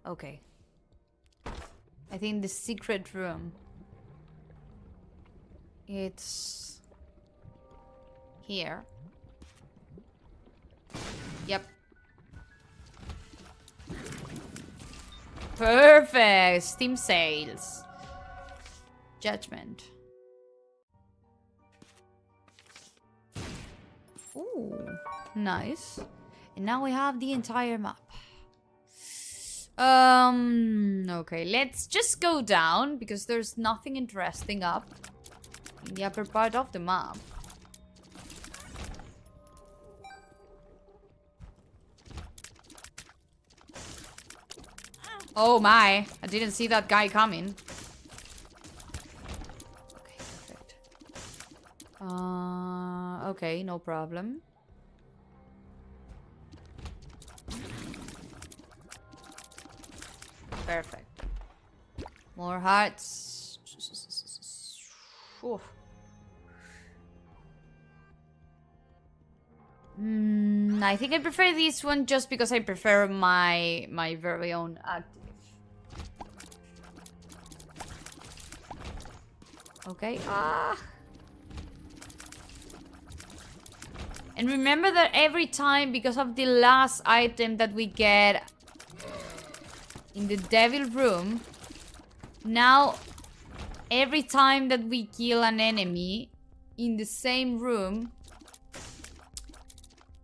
Okay. 0.06 0.40
I 2.12 2.18
think 2.18 2.42
the 2.42 2.48
secret 2.48 3.12
room. 3.12 3.52
It's 5.88 6.80
here. 8.40 8.84
Yep. 11.48 11.66
Perfect. 15.56 16.64
Steam 16.64 16.96
sales. 16.96 17.82
Judgment. 19.20 19.90
Ooh, 24.36 24.88
nice. 25.34 25.98
And 26.54 26.64
now 26.64 26.84
we 26.84 26.92
have 26.92 27.18
the 27.18 27.32
entire 27.32 27.78
map. 27.78 28.00
Um, 29.78 31.04
okay, 31.08 31.44
let's 31.44 31.86
just 31.86 32.20
go 32.20 32.40
down 32.40 32.96
because 32.96 33.26
there's 33.26 33.58
nothing 33.58 33.96
interesting 33.96 34.62
up 34.62 34.88
in 35.86 35.94
the 35.94 36.04
upper 36.04 36.24
part 36.24 36.54
of 36.54 36.72
the 36.72 36.78
map. 36.78 37.18
Oh 45.38 45.60
my, 45.60 46.06
I 46.22 46.26
didn't 46.26 46.52
see 46.52 46.66
that 46.68 46.88
guy 46.88 47.08
coming. 47.08 47.54
Okay, 50.00 50.16
perfect. 50.16 50.74
Uh, 52.00 53.28
okay, 53.28 53.62
no 53.62 53.78
problem. 53.78 54.40
Oof. 65.44 65.62
Mm, 70.00 70.82
I 70.82 70.96
think 70.96 71.12
I 71.14 71.18
prefer 71.20 71.52
this 71.52 71.84
one 71.84 72.06
just 72.06 72.28
because 72.28 72.50
I 72.50 72.58
prefer 72.58 73.06
my 73.06 73.86
my 73.90 74.16
very 74.16 74.52
own 74.52 74.80
active. 74.84 75.22
Okay. 79.86 80.18
Ah. 80.26 80.76
And 84.36 84.50
remember 84.50 84.90
that 84.90 85.12
every 85.14 85.46
time, 85.46 85.92
because 85.92 86.18
of 86.18 86.34
the 86.34 86.44
last 86.44 87.00
item 87.06 87.56
that 87.56 87.72
we 87.72 87.86
get 87.86 88.50
in 90.14 90.26
the 90.26 90.36
devil 90.36 90.84
room, 90.90 91.40
now 92.46 92.94
every 93.90 94.22
time 94.22 94.68
that 94.68 94.84
we 94.84 95.06
kill 95.06 95.42
an 95.42 95.60
enemy 95.60 96.30
in 96.76 96.96
the 96.96 97.04
same 97.04 97.58
room, 97.58 98.12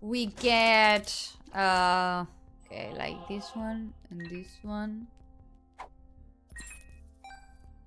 we 0.00 0.26
get, 0.26 1.32
uh, 1.54 2.24
okay, 2.66 2.92
like 2.96 3.28
this 3.28 3.50
one 3.54 3.92
and 4.10 4.20
this 4.28 4.48
one. 4.62 5.06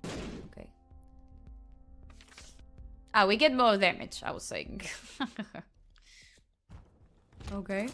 Okay. 0.04 0.66
Ah, 3.14 3.26
we 3.26 3.36
get 3.36 3.54
more 3.54 3.76
damage, 3.76 4.22
I 4.22 4.32
was 4.32 4.44
saying. 4.44 4.80
okay. 7.52 7.88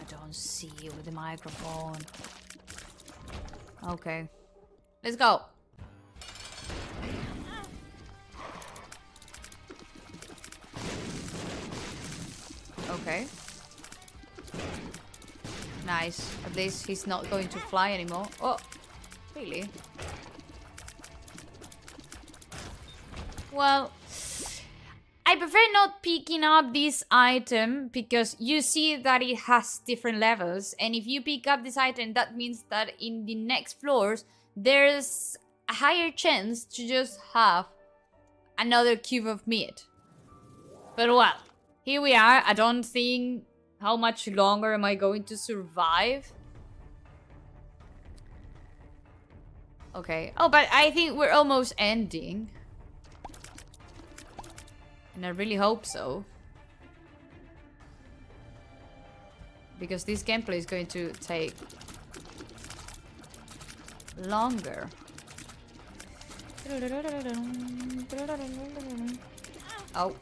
I 0.00 0.04
don't 0.08 0.34
see 0.34 0.70
you 0.80 0.90
with 0.92 1.04
the 1.04 1.12
microphone. 1.12 1.98
Okay. 3.84 4.28
Let's 5.02 5.16
go. 5.16 5.42
Okay. 12.90 13.26
Nice. 15.86 16.34
At 16.44 16.56
least 16.56 16.86
he's 16.86 17.06
not 17.06 17.28
going 17.30 17.48
to 17.48 17.58
fly 17.58 17.92
anymore. 17.92 18.26
Oh, 18.42 18.58
really? 19.34 19.68
Well, 23.52 23.92
I 25.36 25.38
prefer 25.38 25.58
not 25.70 26.02
picking 26.02 26.44
up 26.44 26.72
this 26.72 27.04
item 27.10 27.88
because 27.88 28.36
you 28.38 28.62
see 28.62 28.96
that 28.96 29.20
it 29.20 29.40
has 29.40 29.82
different 29.86 30.16
levels. 30.16 30.74
And 30.80 30.94
if 30.94 31.06
you 31.06 31.20
pick 31.20 31.46
up 31.46 31.62
this 31.62 31.76
item, 31.76 32.14
that 32.14 32.34
means 32.34 32.64
that 32.70 32.92
in 32.98 33.26
the 33.26 33.34
next 33.34 33.78
floors, 33.78 34.24
there's 34.56 35.36
a 35.68 35.74
higher 35.74 36.10
chance 36.10 36.64
to 36.64 36.88
just 36.88 37.20
have 37.34 37.66
another 38.56 38.96
cube 38.96 39.26
of 39.26 39.46
meat. 39.46 39.84
But 40.96 41.10
well, 41.10 41.36
here 41.82 42.00
we 42.00 42.14
are. 42.14 42.42
I 42.46 42.54
don't 42.54 42.82
think 42.82 43.44
how 43.78 43.98
much 43.98 44.26
longer 44.28 44.72
am 44.72 44.86
I 44.86 44.94
going 44.94 45.24
to 45.24 45.36
survive. 45.36 46.32
Okay. 49.94 50.32
Oh, 50.38 50.48
but 50.48 50.66
I 50.72 50.90
think 50.92 51.18
we're 51.18 51.32
almost 51.32 51.74
ending. 51.76 52.48
And 55.16 55.24
I 55.24 55.30
really 55.30 55.56
hope 55.56 55.86
so. 55.86 56.24
Because 59.80 60.04
this 60.04 60.22
gameplay 60.22 60.56
is 60.56 60.66
going 60.66 60.86
to 60.88 61.10
take 61.12 61.54
longer. 64.18 64.88
Oh. 69.94 70.14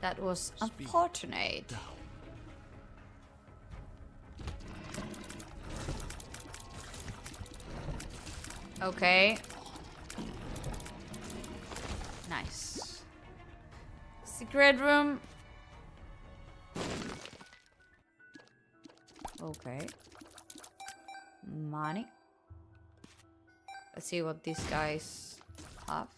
That 0.00 0.20
was 0.20 0.52
unfortunate. 0.60 1.72
Okay. 8.82 9.38
Nice. 12.30 13.02
Secret 14.24 14.78
room. 14.80 15.20
Okay. 19.42 19.86
Money. 21.46 22.06
Let's 23.94 24.06
see 24.06 24.22
what 24.22 24.44
these 24.44 24.60
guys 24.70 25.40
have. 25.88 26.08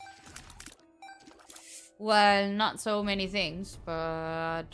Well, 1.98 2.48
not 2.50 2.80
so 2.80 3.02
many 3.02 3.26
things, 3.26 3.78
but... 3.84 4.64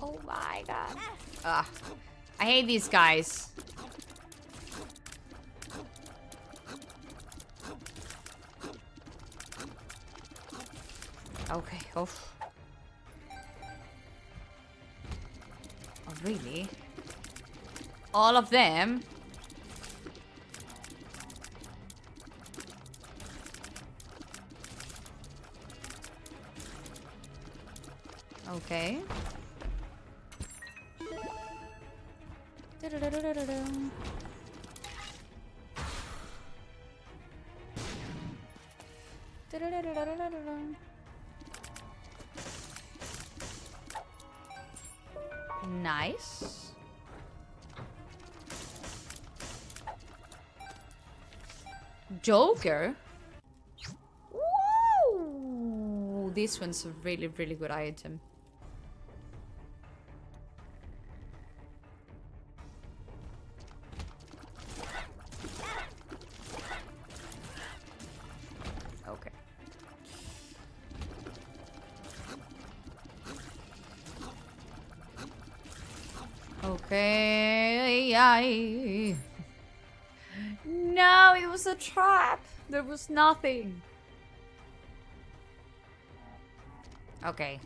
Oh 0.00 0.18
my 0.26 0.62
god. 0.66 0.96
Ah. 1.44 1.68
I 2.40 2.44
hate 2.44 2.66
these 2.66 2.88
guys. 2.88 3.48
Okay, 11.50 11.78
oh. 11.96 12.08
Oh, 16.06 16.14
really? 16.22 16.68
All 18.14 18.36
of 18.36 18.50
them? 18.50 19.02
Okay. 28.50 28.98
Nice. 45.82 46.72
Joker? 52.22 52.94
Woo! 54.32 56.30
This 56.34 56.60
one's 56.60 56.84
a 56.84 56.90
really, 57.02 57.26
really 57.26 57.54
good 57.54 57.70
item. 57.72 58.20
Okay. 76.64 78.14
I... 78.16 79.16
No, 80.64 81.34
it 81.36 81.48
was 81.48 81.66
a 81.66 81.74
trap. 81.74 82.40
There 82.68 82.82
was 82.82 83.08
nothing. 83.08 83.82
Okay. 87.24 87.60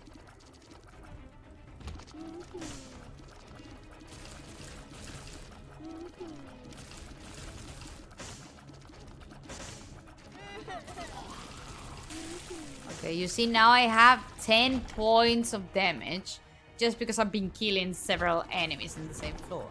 Okay, 12.98 13.12
you 13.14 13.26
see 13.26 13.46
now 13.46 13.70
I 13.70 13.80
have 13.80 14.20
10 14.42 14.80
points 14.82 15.52
of 15.52 15.72
damage 15.74 16.38
just 16.78 16.98
because 16.98 17.18
I've 17.18 17.32
been 17.32 17.50
killing 17.50 17.94
several 17.94 18.44
enemies 18.50 18.96
in 18.96 19.08
the 19.08 19.14
same 19.14 19.34
floor. 19.34 19.66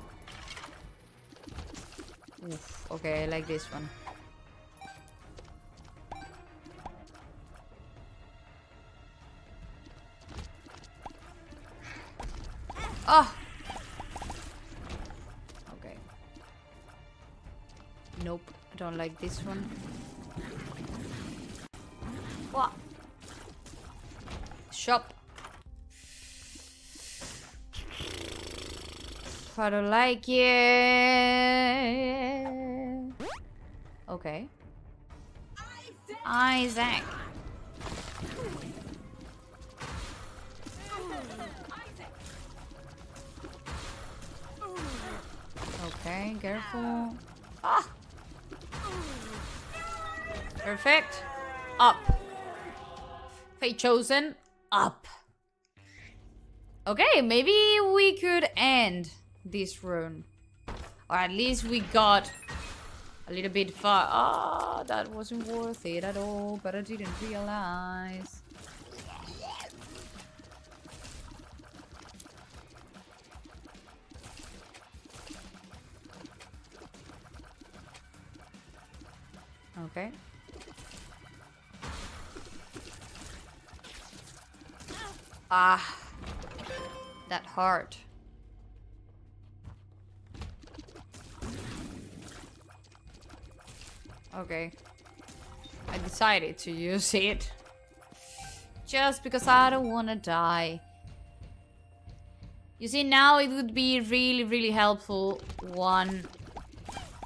Oof, 2.48 2.92
okay, 2.92 3.24
I 3.24 3.26
like 3.28 3.48
this 3.48 3.66
one. 3.66 3.90
Oh! 13.08 13.36
Okay. 15.74 15.98
Nope, 18.24 18.42
I 18.74 18.78
don't 18.78 18.98
like 18.98 19.20
this 19.20 19.40
one. 19.44 19.70
What? 22.52 22.72
Shop. 24.72 25.14
I 29.62 29.69
don't 29.69 29.91
like 29.91 30.28
it. 30.28 30.41
Okay. 34.10 34.47
Isaac. 36.26 37.04
Okay, 45.86 46.36
careful. 46.41 47.15
Ah! 47.63 47.88
Perfect. 50.58 51.24
Up. 51.80 51.97
Fate 53.60 53.78
chosen. 53.78 54.34
Up. 54.71 55.06
Okay, 56.88 57.21
maybe 57.21 57.78
we 57.93 58.17
could 58.17 58.50
end 58.58 59.12
this 59.45 59.84
run. 59.84 60.23
Or 61.10 61.17
at 61.17 61.32
least 61.32 61.63
we 61.65 61.82
got 61.82 62.32
a 63.27 63.34
little 63.34 63.51
bit 63.51 63.73
far. 63.73 64.08
Ah, 64.10 64.84
that 64.88 65.10
wasn't 65.10 65.45
worth 65.47 65.86
it 65.86 66.04
at 66.04 66.17
all, 66.17 66.60
but 66.63 66.75
I 66.75 66.82
didn't 66.82 67.10
realize. 67.21 68.41
Okay. 79.91 80.12
Ah, 85.49 85.97
that 87.27 87.45
heart. 87.45 87.97
Okay. 94.38 94.72
I 95.89 95.98
decided 96.00 96.58
to 96.60 96.72
use 96.72 97.13
it. 97.30 97.52
Just 98.88 99.24
because 99.24 99.48
I 99.48 99.70
don't 99.70 99.89
want 99.89 100.10
to 100.10 100.15
die. 100.15 100.82
You 102.78 102.88
see, 102.88 103.04
now 103.04 103.38
it 103.38 103.50
would 103.50 103.74
be 103.74 104.00
really, 104.02 104.44
really 104.44 104.72
helpful 104.72 105.39
one 105.62 106.26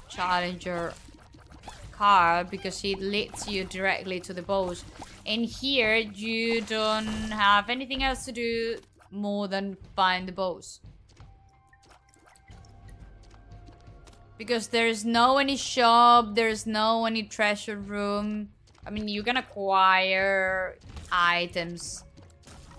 challenger 0.08 0.92
card 1.92 2.50
because 2.50 2.84
it 2.84 3.00
leads 3.00 3.48
you 3.48 3.64
directly 3.64 4.20
to 4.20 4.34
the 4.34 4.42
boss. 4.42 4.84
And 5.24 5.44
here, 5.44 5.96
you 5.96 6.60
don't 6.60 7.06
have 7.06 7.70
anything 7.70 8.02
else 8.02 8.24
to 8.26 8.32
do 8.32 8.78
more 9.10 9.48
than 9.48 9.76
find 9.94 10.28
the 10.28 10.32
boss. 10.32 10.80
Because 14.38 14.68
there's 14.68 15.04
no 15.04 15.38
any 15.38 15.56
shop, 15.56 16.34
there's 16.34 16.66
no 16.66 17.06
any 17.06 17.22
treasure 17.22 17.76
room. 17.76 18.50
I 18.86 18.90
mean, 18.90 19.08
you 19.08 19.22
can 19.22 19.36
acquire 19.38 20.78
items, 21.10 22.04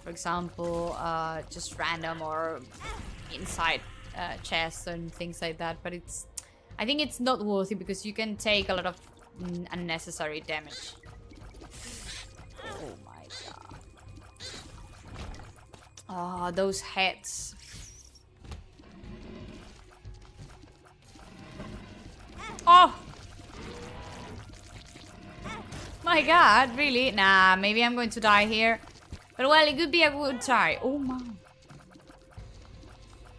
for 0.03 0.09
example, 0.09 0.95
uh, 0.99 1.41
just 1.49 1.77
random 1.77 2.21
or 2.21 2.61
inside 3.33 3.81
uh, 4.15 4.37
chests 4.43 4.87
and 4.87 5.11
things 5.11 5.41
like 5.41 5.57
that. 5.57 5.77
But 5.83 5.93
it's, 5.93 6.27
I 6.79 6.85
think 6.85 7.01
it's 7.01 7.19
not 7.19 7.43
worth 7.43 7.71
it 7.71 7.75
because 7.75 8.05
you 8.05 8.13
can 8.13 8.37
take 8.37 8.69
a 8.69 8.73
lot 8.73 8.85
of 8.85 8.95
unnecessary 9.71 10.41
damage. 10.41 10.93
Oh 12.63 12.93
my 13.03 13.25
god. 13.49 13.75
Oh, 16.09 16.51
those 16.51 16.79
heads. 16.79 17.56
Oh! 22.69 22.93
My 26.03 26.21
god, 26.21 26.77
really? 26.77 27.11
Nah, 27.11 27.55
maybe 27.55 27.81
I'm 27.83 27.95
going 27.95 28.09
to 28.09 28.19
die 28.19 28.45
here. 28.45 28.79
But 29.37 29.47
well, 29.47 29.65
it 29.65 29.77
could 29.77 29.91
be 29.91 30.03
a 30.03 30.11
good 30.11 30.41
try. 30.41 30.77
Oh 30.81 30.97
my. 30.97 31.21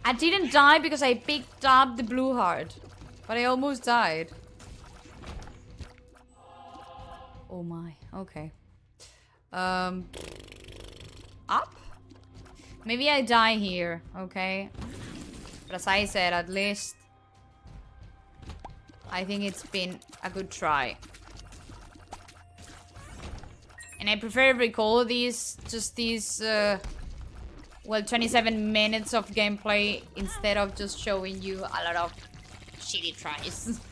I 0.03 0.13
didn't 0.13 0.51
die 0.51 0.79
because 0.79 1.03
I 1.03 1.13
picked 1.13 1.63
up 1.63 1.95
the 1.95 2.03
blue 2.03 2.33
heart. 2.33 2.75
But 3.27 3.37
I 3.37 3.45
almost 3.45 3.83
died. 3.83 4.29
Oh 7.51 7.61
my, 7.61 7.93
okay. 8.15 8.51
Um, 9.53 10.05
up? 11.47 11.75
Maybe 12.85 13.09
I 13.09 13.21
die 13.21 13.55
here, 13.55 14.01
okay? 14.17 14.69
But 15.67 15.75
as 15.75 15.85
I 15.87 16.05
said, 16.05 16.33
at 16.33 16.49
least 16.49 16.95
I 19.11 19.23
think 19.23 19.43
it's 19.43 19.63
been 19.63 19.99
a 20.23 20.29
good 20.29 20.51
try. 20.51 20.97
And 23.99 24.09
I 24.09 24.15
prefer 24.15 24.53
to 24.53 24.59
recall 24.59 25.03
these, 25.03 25.57
just 25.67 25.95
these, 25.95 26.41
uh, 26.41 26.79
well, 27.85 28.01
27 28.01 28.71
minutes 28.71 29.13
of 29.13 29.29
gameplay 29.31 30.03
instead 30.15 30.57
of 30.57 30.75
just 30.75 30.97
showing 30.97 31.41
you 31.41 31.59
a 31.59 31.79
lot 31.83 31.95
of 31.95 32.13
shitty 32.79 33.17
tries. 33.17 33.79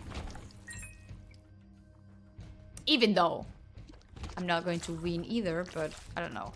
Even 2.86 3.14
though 3.14 3.46
I'm 4.38 4.46
not 4.46 4.64
going 4.64 4.80
to 4.82 4.94
win 4.94 5.26
either, 5.26 5.66
but 5.74 5.92
I 6.16 6.22
don't 6.22 6.34
know. 6.34 6.54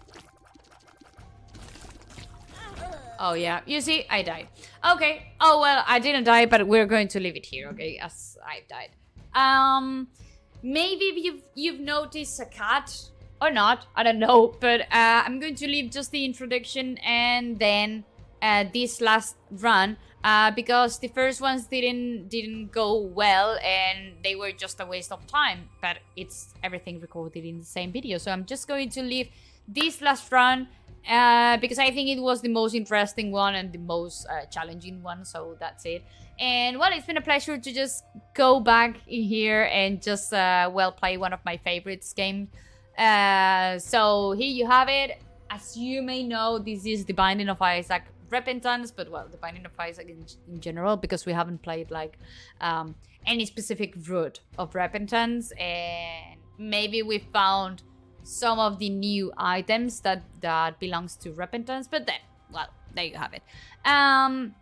Oh, 3.23 3.33
yeah. 3.33 3.61
You 3.67 3.81
see, 3.81 4.05
I 4.09 4.23
died. 4.23 4.47
Okay. 4.93 5.33
Oh, 5.39 5.61
well, 5.61 5.83
I 5.87 5.99
didn't 5.99 6.23
die, 6.23 6.47
but 6.47 6.67
we're 6.67 6.87
going 6.87 7.07
to 7.09 7.19
leave 7.19 7.35
it 7.35 7.45
here, 7.45 7.69
okay? 7.69 7.99
As 7.99 8.35
I 8.43 8.63
died. 8.67 8.89
Um, 9.35 10.07
maybe 10.63 11.13
you've, 11.17 11.43
you've 11.53 11.79
noticed 11.79 12.39
a 12.39 12.45
cat 12.45 13.11
or 13.39 13.51
not. 13.51 13.85
I 13.95 14.01
don't 14.01 14.17
know. 14.17 14.55
But 14.59 14.81
uh, 14.81 15.21
I'm 15.25 15.39
going 15.39 15.53
to 15.53 15.67
leave 15.67 15.91
just 15.91 16.09
the 16.09 16.25
introduction 16.25 16.97
and 16.97 17.59
then 17.59 18.05
uh, 18.41 18.65
this 18.73 19.01
last 19.01 19.35
run 19.51 19.97
uh, 20.23 20.49
because 20.49 20.97
the 20.97 21.07
first 21.07 21.41
ones 21.41 21.65
didn't 21.65 22.29
didn't 22.29 22.71
go 22.71 22.99
well 22.99 23.57
and 23.63 24.13
they 24.23 24.35
were 24.35 24.51
just 24.51 24.79
a 24.79 24.85
waste 24.85 25.11
of 25.11 25.25
time. 25.27 25.69
But 25.79 25.99
it's 26.15 26.55
everything 26.63 26.99
recorded 26.99 27.45
in 27.45 27.59
the 27.59 27.65
same 27.65 27.91
video, 27.91 28.17
so 28.17 28.31
I'm 28.31 28.45
just 28.45 28.67
going 28.67 28.89
to 28.91 29.03
leave 29.03 29.29
this 29.67 30.01
last 30.01 30.31
run 30.31 30.67
uh, 31.09 31.57
because 31.57 31.79
I 31.79 31.91
think 31.91 32.09
it 32.09 32.21
was 32.21 32.41
the 32.41 32.49
most 32.49 32.75
interesting 32.75 33.31
one 33.31 33.55
and 33.55 33.71
the 33.71 33.79
most 33.79 34.27
uh, 34.27 34.45
challenging 34.45 35.01
one. 35.01 35.25
So 35.25 35.55
that's 35.59 35.85
it. 35.85 36.03
And 36.39 36.79
well, 36.79 36.91
it's 36.93 37.05
been 37.05 37.17
a 37.17 37.21
pleasure 37.21 37.57
to 37.57 37.73
just 37.73 38.03
go 38.33 38.59
back 38.59 38.97
in 39.07 39.23
here 39.23 39.69
and 39.71 40.01
just 40.01 40.33
uh, 40.33 40.69
well 40.73 40.91
play 40.91 41.17
one 41.17 41.33
of 41.33 41.39
my 41.45 41.57
favorites 41.57 42.13
game. 42.13 42.49
Uh, 42.97 43.79
so 43.79 44.31
here 44.31 44.51
you 44.51 44.67
have 44.67 44.89
it. 44.89 45.21
As 45.49 45.75
you 45.75 46.01
may 46.01 46.23
know, 46.23 46.59
this 46.59 46.85
is 46.85 47.05
the 47.05 47.13
Binding 47.13 47.49
of 47.49 47.61
Isaac 47.61 48.03
repentance 48.31 48.91
but 48.91 49.11
well 49.11 49.27
the 49.29 49.37
binding 49.37 49.65
of 49.65 49.71
isaac 49.77 50.07
in, 50.07 50.25
in 50.51 50.61
general 50.61 50.95
because 50.95 51.25
we 51.25 51.33
haven't 51.33 51.61
played 51.61 51.91
like 51.91 52.17
um, 52.61 52.95
any 53.27 53.45
specific 53.45 53.93
route 54.07 54.39
of 54.57 54.73
repentance 54.73 55.51
and 55.59 56.39
maybe 56.57 57.03
we 57.03 57.19
found 57.19 57.83
some 58.23 58.59
of 58.59 58.79
the 58.79 58.89
new 58.89 59.31
items 59.37 60.01
that 60.01 60.23
that 60.41 60.79
belongs 60.79 61.15
to 61.15 61.31
repentance 61.33 61.87
but 61.87 62.05
then 62.05 62.19
well 62.51 62.67
there 62.93 63.05
you 63.05 63.15
have 63.15 63.33
it 63.33 63.43
um 63.85 64.53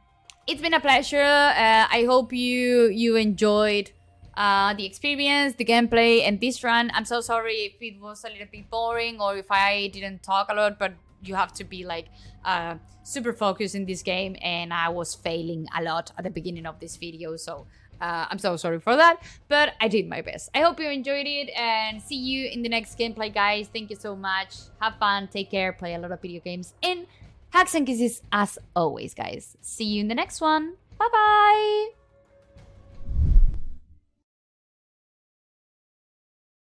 it's 0.49 0.61
been 0.61 0.73
a 0.73 0.79
pleasure. 0.79 1.21
Uh, 1.21 1.85
I 1.91 2.05
hope 2.07 2.33
you 2.33 2.87
you 2.87 3.15
enjoyed 3.15 3.91
uh, 4.35 4.73
the 4.73 4.85
experience, 4.85 5.53
the 5.55 5.65
gameplay, 5.65 6.27
and 6.27 6.41
this 6.41 6.63
run. 6.63 6.91
I'm 6.93 7.05
so 7.05 7.21
sorry 7.21 7.57
if 7.69 7.81
it 7.81 8.01
was 8.01 8.23
a 8.23 8.29
little 8.29 8.47
bit 8.51 8.69
boring 8.69 9.21
or 9.21 9.37
if 9.37 9.51
I 9.51 9.89
didn't 9.93 10.23
talk 10.23 10.47
a 10.49 10.55
lot, 10.55 10.79
but 10.79 10.93
you 11.23 11.35
have 11.35 11.53
to 11.53 11.63
be 11.63 11.85
like 11.85 12.07
uh, 12.45 12.75
super 13.03 13.33
focused 13.33 13.75
in 13.75 13.85
this 13.85 14.01
game, 14.01 14.37
and 14.41 14.73
I 14.73 14.89
was 14.89 15.13
failing 15.13 15.67
a 15.77 15.83
lot 15.83 16.11
at 16.17 16.23
the 16.23 16.31
beginning 16.31 16.65
of 16.65 16.79
this 16.79 16.97
video, 16.97 17.35
so. 17.35 17.67
Uh, 18.01 18.25
I'm 18.29 18.39
so 18.39 18.55
sorry 18.55 18.79
for 18.79 18.95
that, 18.95 19.21
but 19.47 19.73
I 19.81 19.87
did 19.87 20.07
my 20.07 20.21
best. 20.21 20.49
I 20.55 20.61
hope 20.61 20.79
you 20.79 20.89
enjoyed 20.89 21.27
it 21.27 21.49
and 21.55 22.01
see 22.01 22.15
you 22.15 22.49
in 22.49 22.61
the 22.61 22.69
next 22.69 22.97
gameplay, 22.97 23.33
guys. 23.33 23.69
Thank 23.71 23.89
you 23.89 23.95
so 23.95 24.15
much. 24.15 24.55
Have 24.81 24.95
fun, 24.99 25.27
take 25.27 25.51
care, 25.51 25.73
play 25.73 25.95
a 25.95 25.99
lot 25.99 26.11
of 26.11 26.21
video 26.21 26.41
games, 26.41 26.73
and 26.81 27.07
hugs 27.51 27.75
and 27.75 27.85
kisses 27.85 28.21
as 28.31 28.57
always, 28.75 29.13
guys. 29.13 29.57
See 29.61 29.85
you 29.85 30.01
in 30.01 30.07
the 30.07 30.15
next 30.15 30.41
one. 30.41 30.75
Bye 30.97 31.09
bye. 31.11 31.98